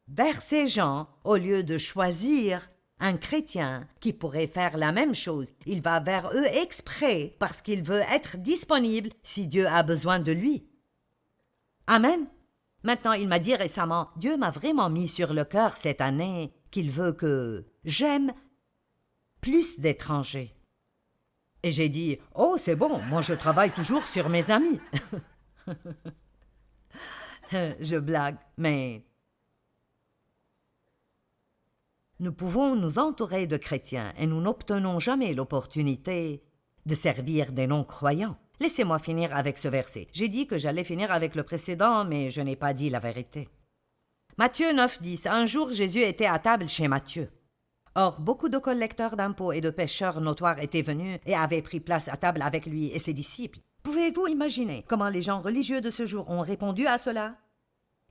vers 0.07 0.41
ces 0.41 0.67
gens 0.67 1.09
au 1.23 1.37
lieu 1.37 1.63
de 1.63 1.79
choisir 1.79 2.69
un 2.99 3.17
chrétien 3.17 3.87
qui 3.99 4.13
pourrait 4.13 4.47
faire 4.47 4.77
la 4.77 4.91
même 4.91 5.15
chose. 5.15 5.53
Il 5.65 5.81
va 5.81 5.99
vers 5.99 6.29
eux 6.35 6.45
exprès 6.61 7.35
parce 7.39 7.63
qu'il 7.63 7.81
veut 7.81 8.03
être 8.11 8.37
disponible 8.37 9.09
si 9.23 9.47
Dieu 9.47 9.65
a 9.67 9.81
besoin 9.81 10.19
de 10.19 10.31
lui. 10.31 10.67
Amen. 11.87 12.27
Maintenant, 12.83 13.13
il 13.13 13.27
m'a 13.27 13.39
dit 13.39 13.55
récemment 13.55 14.09
Dieu 14.17 14.37
m'a 14.37 14.51
vraiment 14.51 14.89
mis 14.89 15.07
sur 15.07 15.33
le 15.33 15.45
cœur 15.45 15.77
cette 15.77 16.01
année 16.01 16.53
qu'il 16.77 16.91
veut 16.91 17.13
que 17.13 17.65
j'aime 17.85 18.33
plus 19.41 19.79
d'étrangers. 19.79 20.53
Et 21.63 21.71
j'ai 21.71 21.89
dit 21.89 22.19
Oh, 22.35 22.55
c'est 22.59 22.75
bon, 22.75 23.01
moi 23.09 23.23
je 23.23 23.33
travaille 23.33 23.71
toujours 23.71 24.07
sur 24.07 24.29
mes 24.29 24.51
amis. 24.51 24.79
je 27.51 27.97
blague, 27.97 28.37
mais. 28.57 29.03
Nous 32.19 32.31
pouvons 32.31 32.75
nous 32.75 32.99
entourer 32.99 33.47
de 33.47 33.57
chrétiens 33.57 34.13
et 34.19 34.27
nous 34.27 34.39
n'obtenons 34.39 34.99
jamais 34.99 35.33
l'opportunité 35.33 36.43
de 36.85 36.93
servir 36.93 37.53
des 37.53 37.65
non-croyants. 37.65 38.37
Laissez-moi 38.59 38.99
finir 38.99 39.35
avec 39.35 39.57
ce 39.57 39.67
verset. 39.67 40.07
J'ai 40.13 40.29
dit 40.29 40.45
que 40.45 40.59
j'allais 40.59 40.83
finir 40.83 41.11
avec 41.11 41.33
le 41.33 41.41
précédent, 41.41 42.05
mais 42.05 42.29
je 42.29 42.41
n'ai 42.41 42.55
pas 42.55 42.75
dit 42.75 42.91
la 42.91 42.99
vérité. 42.99 43.49
Matthieu 44.39 44.71
9, 44.71 45.01
10. 45.01 45.25
Un 45.25 45.47
jour, 45.47 45.71
Jésus 45.71 46.01
était 46.01 46.27
à 46.27 46.37
table 46.37 46.69
chez 46.69 46.87
Matthieu. 46.87 47.31
Or, 47.95 48.21
beaucoup 48.21 48.49
de 48.49 48.59
collecteurs 48.59 49.17
d'impôts 49.17 49.51
et 49.51 49.61
de 49.61 49.71
pêcheurs 49.71 50.21
notoires 50.21 50.61
étaient 50.61 50.83
venus 50.83 51.17
et 51.25 51.33
avaient 51.33 51.63
pris 51.63 51.79
place 51.79 52.07
à 52.07 52.17
table 52.17 52.43
avec 52.43 52.67
lui 52.67 52.91
et 52.91 52.99
ses 52.99 53.13
disciples. 53.13 53.57
Pouvez-vous 53.81 54.27
imaginer 54.27 54.85
comment 54.87 55.09
les 55.09 55.23
gens 55.23 55.39
religieux 55.39 55.81
de 55.81 55.89
ce 55.89 56.05
jour 56.05 56.29
ont 56.29 56.41
répondu 56.41 56.85
à 56.85 56.99
cela? 56.99 57.35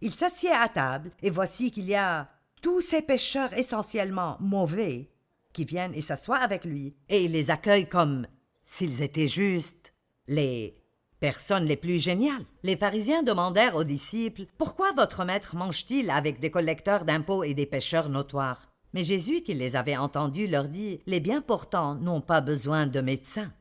Il 0.01 0.13
s'assied 0.13 0.51
à 0.51 0.69
table, 0.69 1.13
et 1.23 1.31
voici 1.31 1.71
qu'il 1.71 1.87
y 1.87 1.95
a 1.95 2.29
tous 2.61 2.81
ces 2.81 3.03
pêcheurs 3.03 3.55
essentiellement 3.57 4.37
mauvais 4.41 5.13
qui 5.53 5.65
viennent 5.65 5.95
et 5.95 6.03
s'assoient 6.03 6.39
avec 6.39 6.65
lui, 6.65 6.97
et 7.09 7.25
il 7.25 7.31
les 7.31 7.53
accueille 7.53 7.89
comme 7.89 8.27
s'ils 8.65 9.01
étaient 9.01 9.29
justes 9.29 9.95
les 10.27 10.77
personnes 11.21 11.65
les 11.65 11.77
plus 11.77 11.99
géniales. 11.99 12.45
Les 12.63 12.77
pharisiens 12.77 13.23
demandèrent 13.23 13.77
aux 13.77 13.85
disciples 13.85 14.47
Pourquoi 14.59 14.93
votre 14.93 15.25
maître 15.25 15.57
mange-t-il 15.57 16.11
avec 16.11 16.41
des 16.41 16.51
collecteurs 16.51 17.05
d'impôts 17.05 17.45
et 17.45 17.55
des 17.55 17.67
pêcheurs 17.67 18.09
notoires? 18.09 18.71
Mais 18.93 19.05
Jésus, 19.05 19.43
qui 19.43 19.55
les 19.55 19.77
avait 19.77 19.97
entendus, 19.97 20.47
leur 20.47 20.69
dit 20.69 21.01
Les 21.07 21.21
bien 21.21 21.41
portants 21.41 21.95
n'ont 21.97 22.21
pas 22.21 22.41
besoin 22.41 22.87
de 22.87 23.01
médecins. 23.01 23.53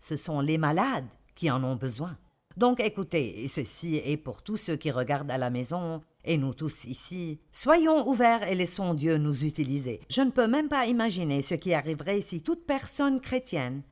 Ce 0.00 0.16
sont 0.16 0.40
les 0.40 0.58
malades 0.58 1.08
qui 1.34 1.50
en 1.50 1.62
ont 1.64 1.76
besoin. 1.76 2.16
Donc 2.56 2.80
écoutez, 2.80 3.44
et 3.44 3.48
ceci 3.48 3.96
est 3.96 4.16
pour 4.16 4.42
tous 4.42 4.56
ceux 4.56 4.76
qui 4.76 4.90
regardent 4.90 5.30
à 5.30 5.38
la 5.38 5.50
maison, 5.50 6.02
et 6.24 6.36
nous 6.36 6.54
tous 6.54 6.84
ici, 6.84 7.40
soyons 7.50 8.08
ouverts 8.08 8.46
et 8.46 8.54
laissons 8.54 8.94
Dieu 8.94 9.16
nous 9.16 9.44
utiliser. 9.44 10.00
Je 10.08 10.22
ne 10.22 10.30
peux 10.30 10.46
même 10.46 10.68
pas 10.68 10.86
imaginer 10.86 11.42
ce 11.42 11.54
qui 11.54 11.72
arriverait 11.74 12.20
si 12.20 12.42
toute 12.42 12.66
personne 12.66 13.20
chrétienne 13.20 13.82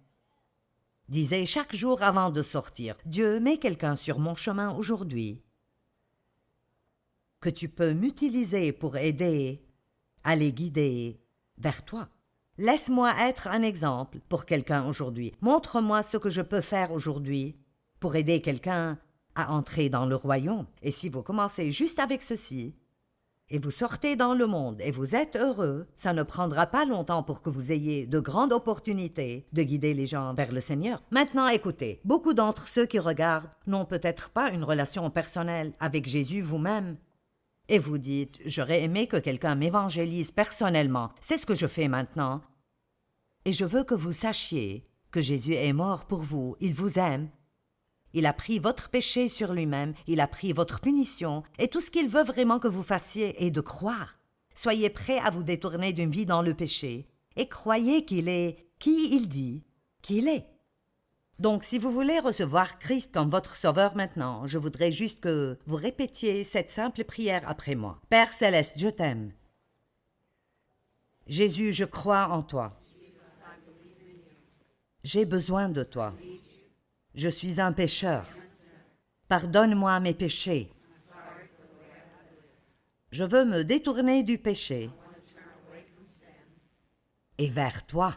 disait 1.11 1.45
chaque 1.45 1.75
jour 1.75 2.03
avant 2.03 2.31
de 2.31 2.43
sortir 2.43 2.97
Dieu 3.05 3.41
met 3.41 3.59
quelqu'un 3.59 3.97
sur 3.97 4.19
mon 4.19 4.35
chemin 4.35 4.71
aujourd'hui. 4.75 5.43
que 7.41 7.49
tu 7.49 7.69
peux 7.69 7.95
m'utiliser 7.95 8.73
pour 8.73 8.97
aider 8.97 9.63
à 10.25 10.37
les 10.37 10.53
guider 10.53 11.21
vers 11.59 11.85
toi. 11.85 12.09
Laisse-moi 12.59 13.13
être 13.21 13.49
un 13.49 13.63
exemple 13.63 14.21
pour 14.29 14.45
quelqu'un 14.45 14.87
aujourd'hui. 14.87 15.33
Montre-moi 15.41 16.03
ce 16.03 16.19
que 16.19 16.29
je 16.29 16.43
peux 16.43 16.61
faire 16.61 16.93
aujourd'hui 16.93 17.57
pour 17.99 18.15
aider 18.17 18.43
quelqu'un 18.43 18.99
à 19.35 19.53
entrer 19.53 19.89
dans 19.89 20.05
le 20.05 20.17
royaume. 20.17 20.67
Et 20.83 20.91
si 20.91 21.09
vous 21.09 21.23
commencez 21.23 21.73
juste 21.73 21.99
avec 21.99 22.23
ceci, 22.23 22.75
et 23.51 23.59
vous 23.59 23.71
sortez 23.71 24.17
dans 24.17 24.35
le 24.35 24.47
monde 24.47 24.81
et 24.81 24.91
vous 24.91 25.15
êtes 25.15 25.37
heureux, 25.37 25.87
ça 25.97 26.13
ne 26.13 26.23
prendra 26.23 26.67
pas 26.67 26.85
longtemps 26.85 27.23
pour 27.23 27.43
que 27.43 27.51
vous 27.51 27.73
ayez 27.73 28.07
de 28.07 28.21
grandes 28.21 28.53
opportunités 28.53 29.47
de 29.53 29.63
guider 29.63 29.93
les 29.93 30.07
gens 30.07 30.35
vers 30.35 30.53
le 30.53 30.61
Seigneur. 30.61 31.03
Maintenant, 31.11 31.49
écoutez, 31.49 32.01
beaucoup 32.05 32.33
d'entre 32.33 32.69
ceux 32.69 32.87
qui 32.87 32.99
regardent 32.99 33.51
n'ont 33.67 33.85
peut-être 33.85 34.31
pas 34.31 34.51
une 34.51 34.65
relation 34.65 35.11
personnelle 35.11 35.73
avec 35.81 36.07
Jésus 36.07 36.43
vous-même. 36.43 36.97
Et 37.69 37.79
vous 37.79 37.99
dites, 37.99 38.39
j'aurais 38.47 38.83
aimé 38.83 39.07
que 39.07 39.17
quelqu'un 39.17 39.55
m'évangélise 39.55 40.31
personnellement. 40.31 41.11
C'est 41.21 41.39
ce 41.39 41.47
que 41.47 41.55
je 41.55 41.67
fais 41.67 41.89
maintenant. 41.89 42.43
Et 43.45 43.53
je 43.53 43.65
veux 43.65 43.85
que 43.85 43.95
vous 43.95 44.13
sachiez 44.13 44.87
que 45.11 45.21
Jésus 45.21 45.55
est 45.55 45.73
mort 45.73 46.07
pour 46.07 46.23
vous, 46.23 46.57
il 46.61 46.75
vous 46.75 46.99
aime. 46.99 47.29
Il 48.13 48.27
a 48.27 48.33
pris 48.33 48.59
votre 48.59 48.89
péché 48.89 49.29
sur 49.29 49.53
lui-même, 49.53 49.95
il 50.07 50.21
a 50.21 50.27
pris 50.27 50.53
votre 50.53 50.81
punition, 50.81 51.43
et 51.59 51.69
tout 51.69 51.81
ce 51.81 51.91
qu'il 51.91 52.09
veut 52.09 52.25
vraiment 52.25 52.59
que 52.59 52.69
vous 52.69 52.83
fassiez 52.83 53.45
est 53.45 53.51
de 53.51 53.61
croire. 53.61 54.19
Soyez 54.55 54.91
prêts 54.91 55.19
à 55.19 55.31
vous 55.31 55.43
détourner 55.43 55.93
d'une 55.93 56.11
vie 56.11 56.27
dans 56.27 56.43
le 56.43 56.55
péché, 56.55 57.07
et 57.37 57.49
croyez 57.49 58.05
qu'il 58.05 58.29
est 58.29 58.67
qui 58.79 59.15
il 59.15 59.29
dit 59.29 59.63
qu'il 60.03 60.29
est. 60.29 60.47
Donc, 61.39 61.65
si 61.65 61.79
vous 61.79 61.91
voulez 61.91 62.19
recevoir 62.19 62.79
Christ 62.79 63.13
comme 63.15 63.31
votre 63.31 63.57
Sauveur 63.57 63.97
maintenant, 63.97 64.47
je 64.47 64.59
voudrais 64.59 64.93
juste 64.93 65.21
que 65.21 65.59
vous 65.67 65.77
répétiez 65.77 66.45
cette 66.45 66.71
simple 66.71 67.05
prière 67.05 67.43
après 67.47 67.75
moi. 67.75 67.99
Père 68.11 68.31
céleste, 68.31 68.75
je 68.77 68.89
t'aime. 68.89 69.33
Jésus, 71.27 71.73
je 71.73 71.85
crois 71.85 72.29
en 72.29 72.43
toi. 72.43 72.77
J'ai 75.03 75.25
besoin 75.25 75.71
de 75.71 75.83
toi. 75.83 76.13
Je 77.15 77.29
suis 77.29 77.61
un 77.61 77.73
pécheur. 77.73 78.27
Pardonne-moi 79.29 79.99
mes 80.01 80.15
péchés. 80.15 80.73
Je 83.11 83.25
veux 83.25 83.45
me 83.45 83.65
détourner 83.65 84.23
du 84.23 84.39
péché 84.39 84.91
et 87.39 87.49
vers 87.49 87.85
toi. 87.87 88.17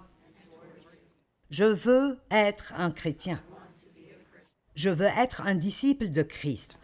Je 1.49 1.65
veux 1.65 2.19
être 2.29 2.73
un 2.77 2.91
chrétien. 2.91 3.41
Je 4.75 4.89
veux 4.89 5.09
être 5.17 5.41
un 5.41 5.55
disciple 5.55 6.09
de 6.09 6.23
Christ. 6.23 6.77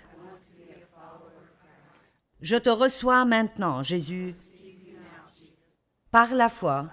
Je 2.41 2.55
te 2.55 2.69
reçois 2.69 3.25
maintenant, 3.25 3.83
Jésus, 3.83 4.33
par 6.11 6.33
la 6.33 6.49
foi 6.49 6.89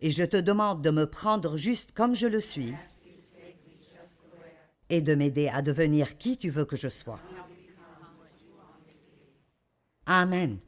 et 0.00 0.10
je 0.10 0.22
te 0.22 0.36
demande 0.36 0.82
de 0.82 0.90
me 0.90 1.04
prendre 1.04 1.56
juste 1.56 1.92
comme 1.92 2.14
je 2.14 2.26
le 2.26 2.40
suis 2.40 2.74
et 4.90 5.00
de 5.00 5.14
m'aider 5.14 5.48
à 5.48 5.62
devenir 5.62 6.18
qui 6.18 6.36
tu 6.36 6.50
veux 6.50 6.64
que 6.64 6.76
je 6.76 6.88
sois. 6.88 7.20
Amen. 10.06 10.58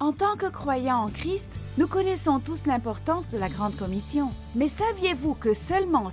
En 0.00 0.12
tant 0.12 0.36
que 0.36 0.50
croyants 0.50 1.04
en 1.04 1.08
Christ, 1.08 1.50
nous 1.78 1.86
connaissons 1.86 2.40
tous 2.40 2.66
l'importance 2.66 3.30
de 3.30 3.38
la 3.38 3.48
Grande 3.48 3.76
Commission. 3.76 4.32
Mais 4.54 4.68
saviez-vous 4.68 5.34
que 5.34 5.54
seulement 5.54 6.10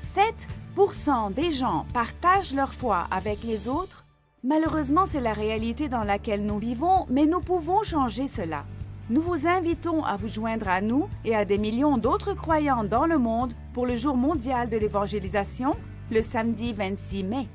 7% 0.78 1.34
des 1.34 1.52
gens 1.52 1.86
partagent 1.94 2.54
leur 2.54 2.74
foi 2.74 3.08
avec 3.10 3.44
les 3.44 3.68
autres? 3.68 4.06
Malheureusement, 4.44 5.06
c'est 5.06 5.20
la 5.20 5.34
réalité 5.34 5.90
dans 5.90 6.04
laquelle 6.04 6.46
nous 6.46 6.58
vivons, 6.58 7.06
mais 7.10 7.26
nous 7.26 7.42
pouvons 7.42 7.84
changer 7.84 8.28
cela. 8.28 8.66
Nous 9.12 9.22
vous 9.22 9.46
invitons 9.46 10.06
à 10.06 10.16
vous 10.16 10.30
joindre 10.30 10.70
à 10.70 10.80
nous 10.80 11.10
et 11.26 11.36
à 11.36 11.44
des 11.44 11.58
millions 11.58 11.98
d'autres 11.98 12.34
croyants 12.34 12.86
dans 12.86 13.06
le 13.06 13.18
monde 13.18 13.52
pour 13.74 13.86
le 13.86 13.98
jour 13.98 14.16
mondial 14.16 14.70
de 14.70 14.78
l'évangélisation, 14.78 15.76
le 16.10 16.22
samedi 16.22 16.72
26 16.72 17.26
mai. 17.26 17.48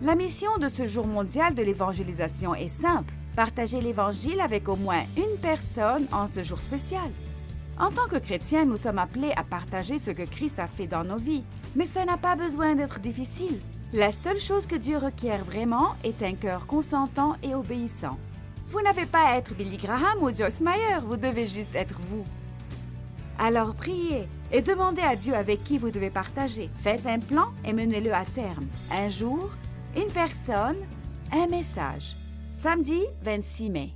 La 0.00 0.14
mission 0.14 0.56
de 0.56 0.70
ce 0.70 0.86
jour 0.86 1.06
mondial 1.06 1.54
de 1.54 1.62
l'évangélisation 1.62 2.54
est 2.54 2.68
simple, 2.68 3.12
partager 3.36 3.82
l'Évangile 3.82 4.40
avec 4.40 4.66
au 4.66 4.76
moins 4.76 5.02
une 5.18 5.38
personne 5.42 6.06
en 6.10 6.26
ce 6.26 6.42
jour 6.42 6.58
spécial. 6.58 7.10
En 7.78 7.90
tant 7.90 8.08
que 8.08 8.16
chrétiens, 8.16 8.64
nous 8.64 8.78
sommes 8.78 8.98
appelés 8.98 9.32
à 9.36 9.44
partager 9.44 9.98
ce 9.98 10.10
que 10.10 10.24
Christ 10.24 10.58
a 10.58 10.68
fait 10.68 10.86
dans 10.86 11.04
nos 11.04 11.18
vies, 11.18 11.44
mais 11.76 11.84
ça 11.84 12.06
n'a 12.06 12.16
pas 12.16 12.34
besoin 12.34 12.76
d'être 12.76 12.98
difficile. 12.98 13.60
La 13.92 14.10
seule 14.10 14.40
chose 14.40 14.66
que 14.66 14.76
Dieu 14.76 14.96
requiert 14.96 15.44
vraiment 15.44 15.96
est 16.02 16.22
un 16.22 16.32
cœur 16.32 16.66
consentant 16.66 17.36
et 17.42 17.54
obéissant. 17.54 18.16
Vous 18.72 18.80
n'avez 18.80 19.04
pas 19.04 19.28
à 19.28 19.36
être 19.36 19.54
Billy 19.54 19.76
Graham 19.76 20.22
ou 20.22 20.34
Joyce 20.34 20.60
Meyer, 20.60 21.00
vous 21.04 21.18
devez 21.18 21.46
juste 21.46 21.74
être 21.74 22.00
vous. 22.08 22.24
Alors 23.38 23.74
priez 23.74 24.26
et 24.50 24.62
demandez 24.62 25.02
à 25.02 25.14
Dieu 25.14 25.34
avec 25.34 25.62
qui 25.62 25.76
vous 25.76 25.90
devez 25.90 26.08
partager. 26.08 26.70
Faites 26.82 27.06
un 27.06 27.18
plan 27.18 27.48
et 27.66 27.74
menez-le 27.74 28.14
à 28.14 28.24
terme. 28.24 28.64
Un 28.90 29.10
jour, 29.10 29.50
une 29.94 30.10
personne, 30.10 30.78
un 31.32 31.48
message. 31.48 32.16
Samedi 32.56 33.02
26 33.22 33.68
mai. 33.68 33.92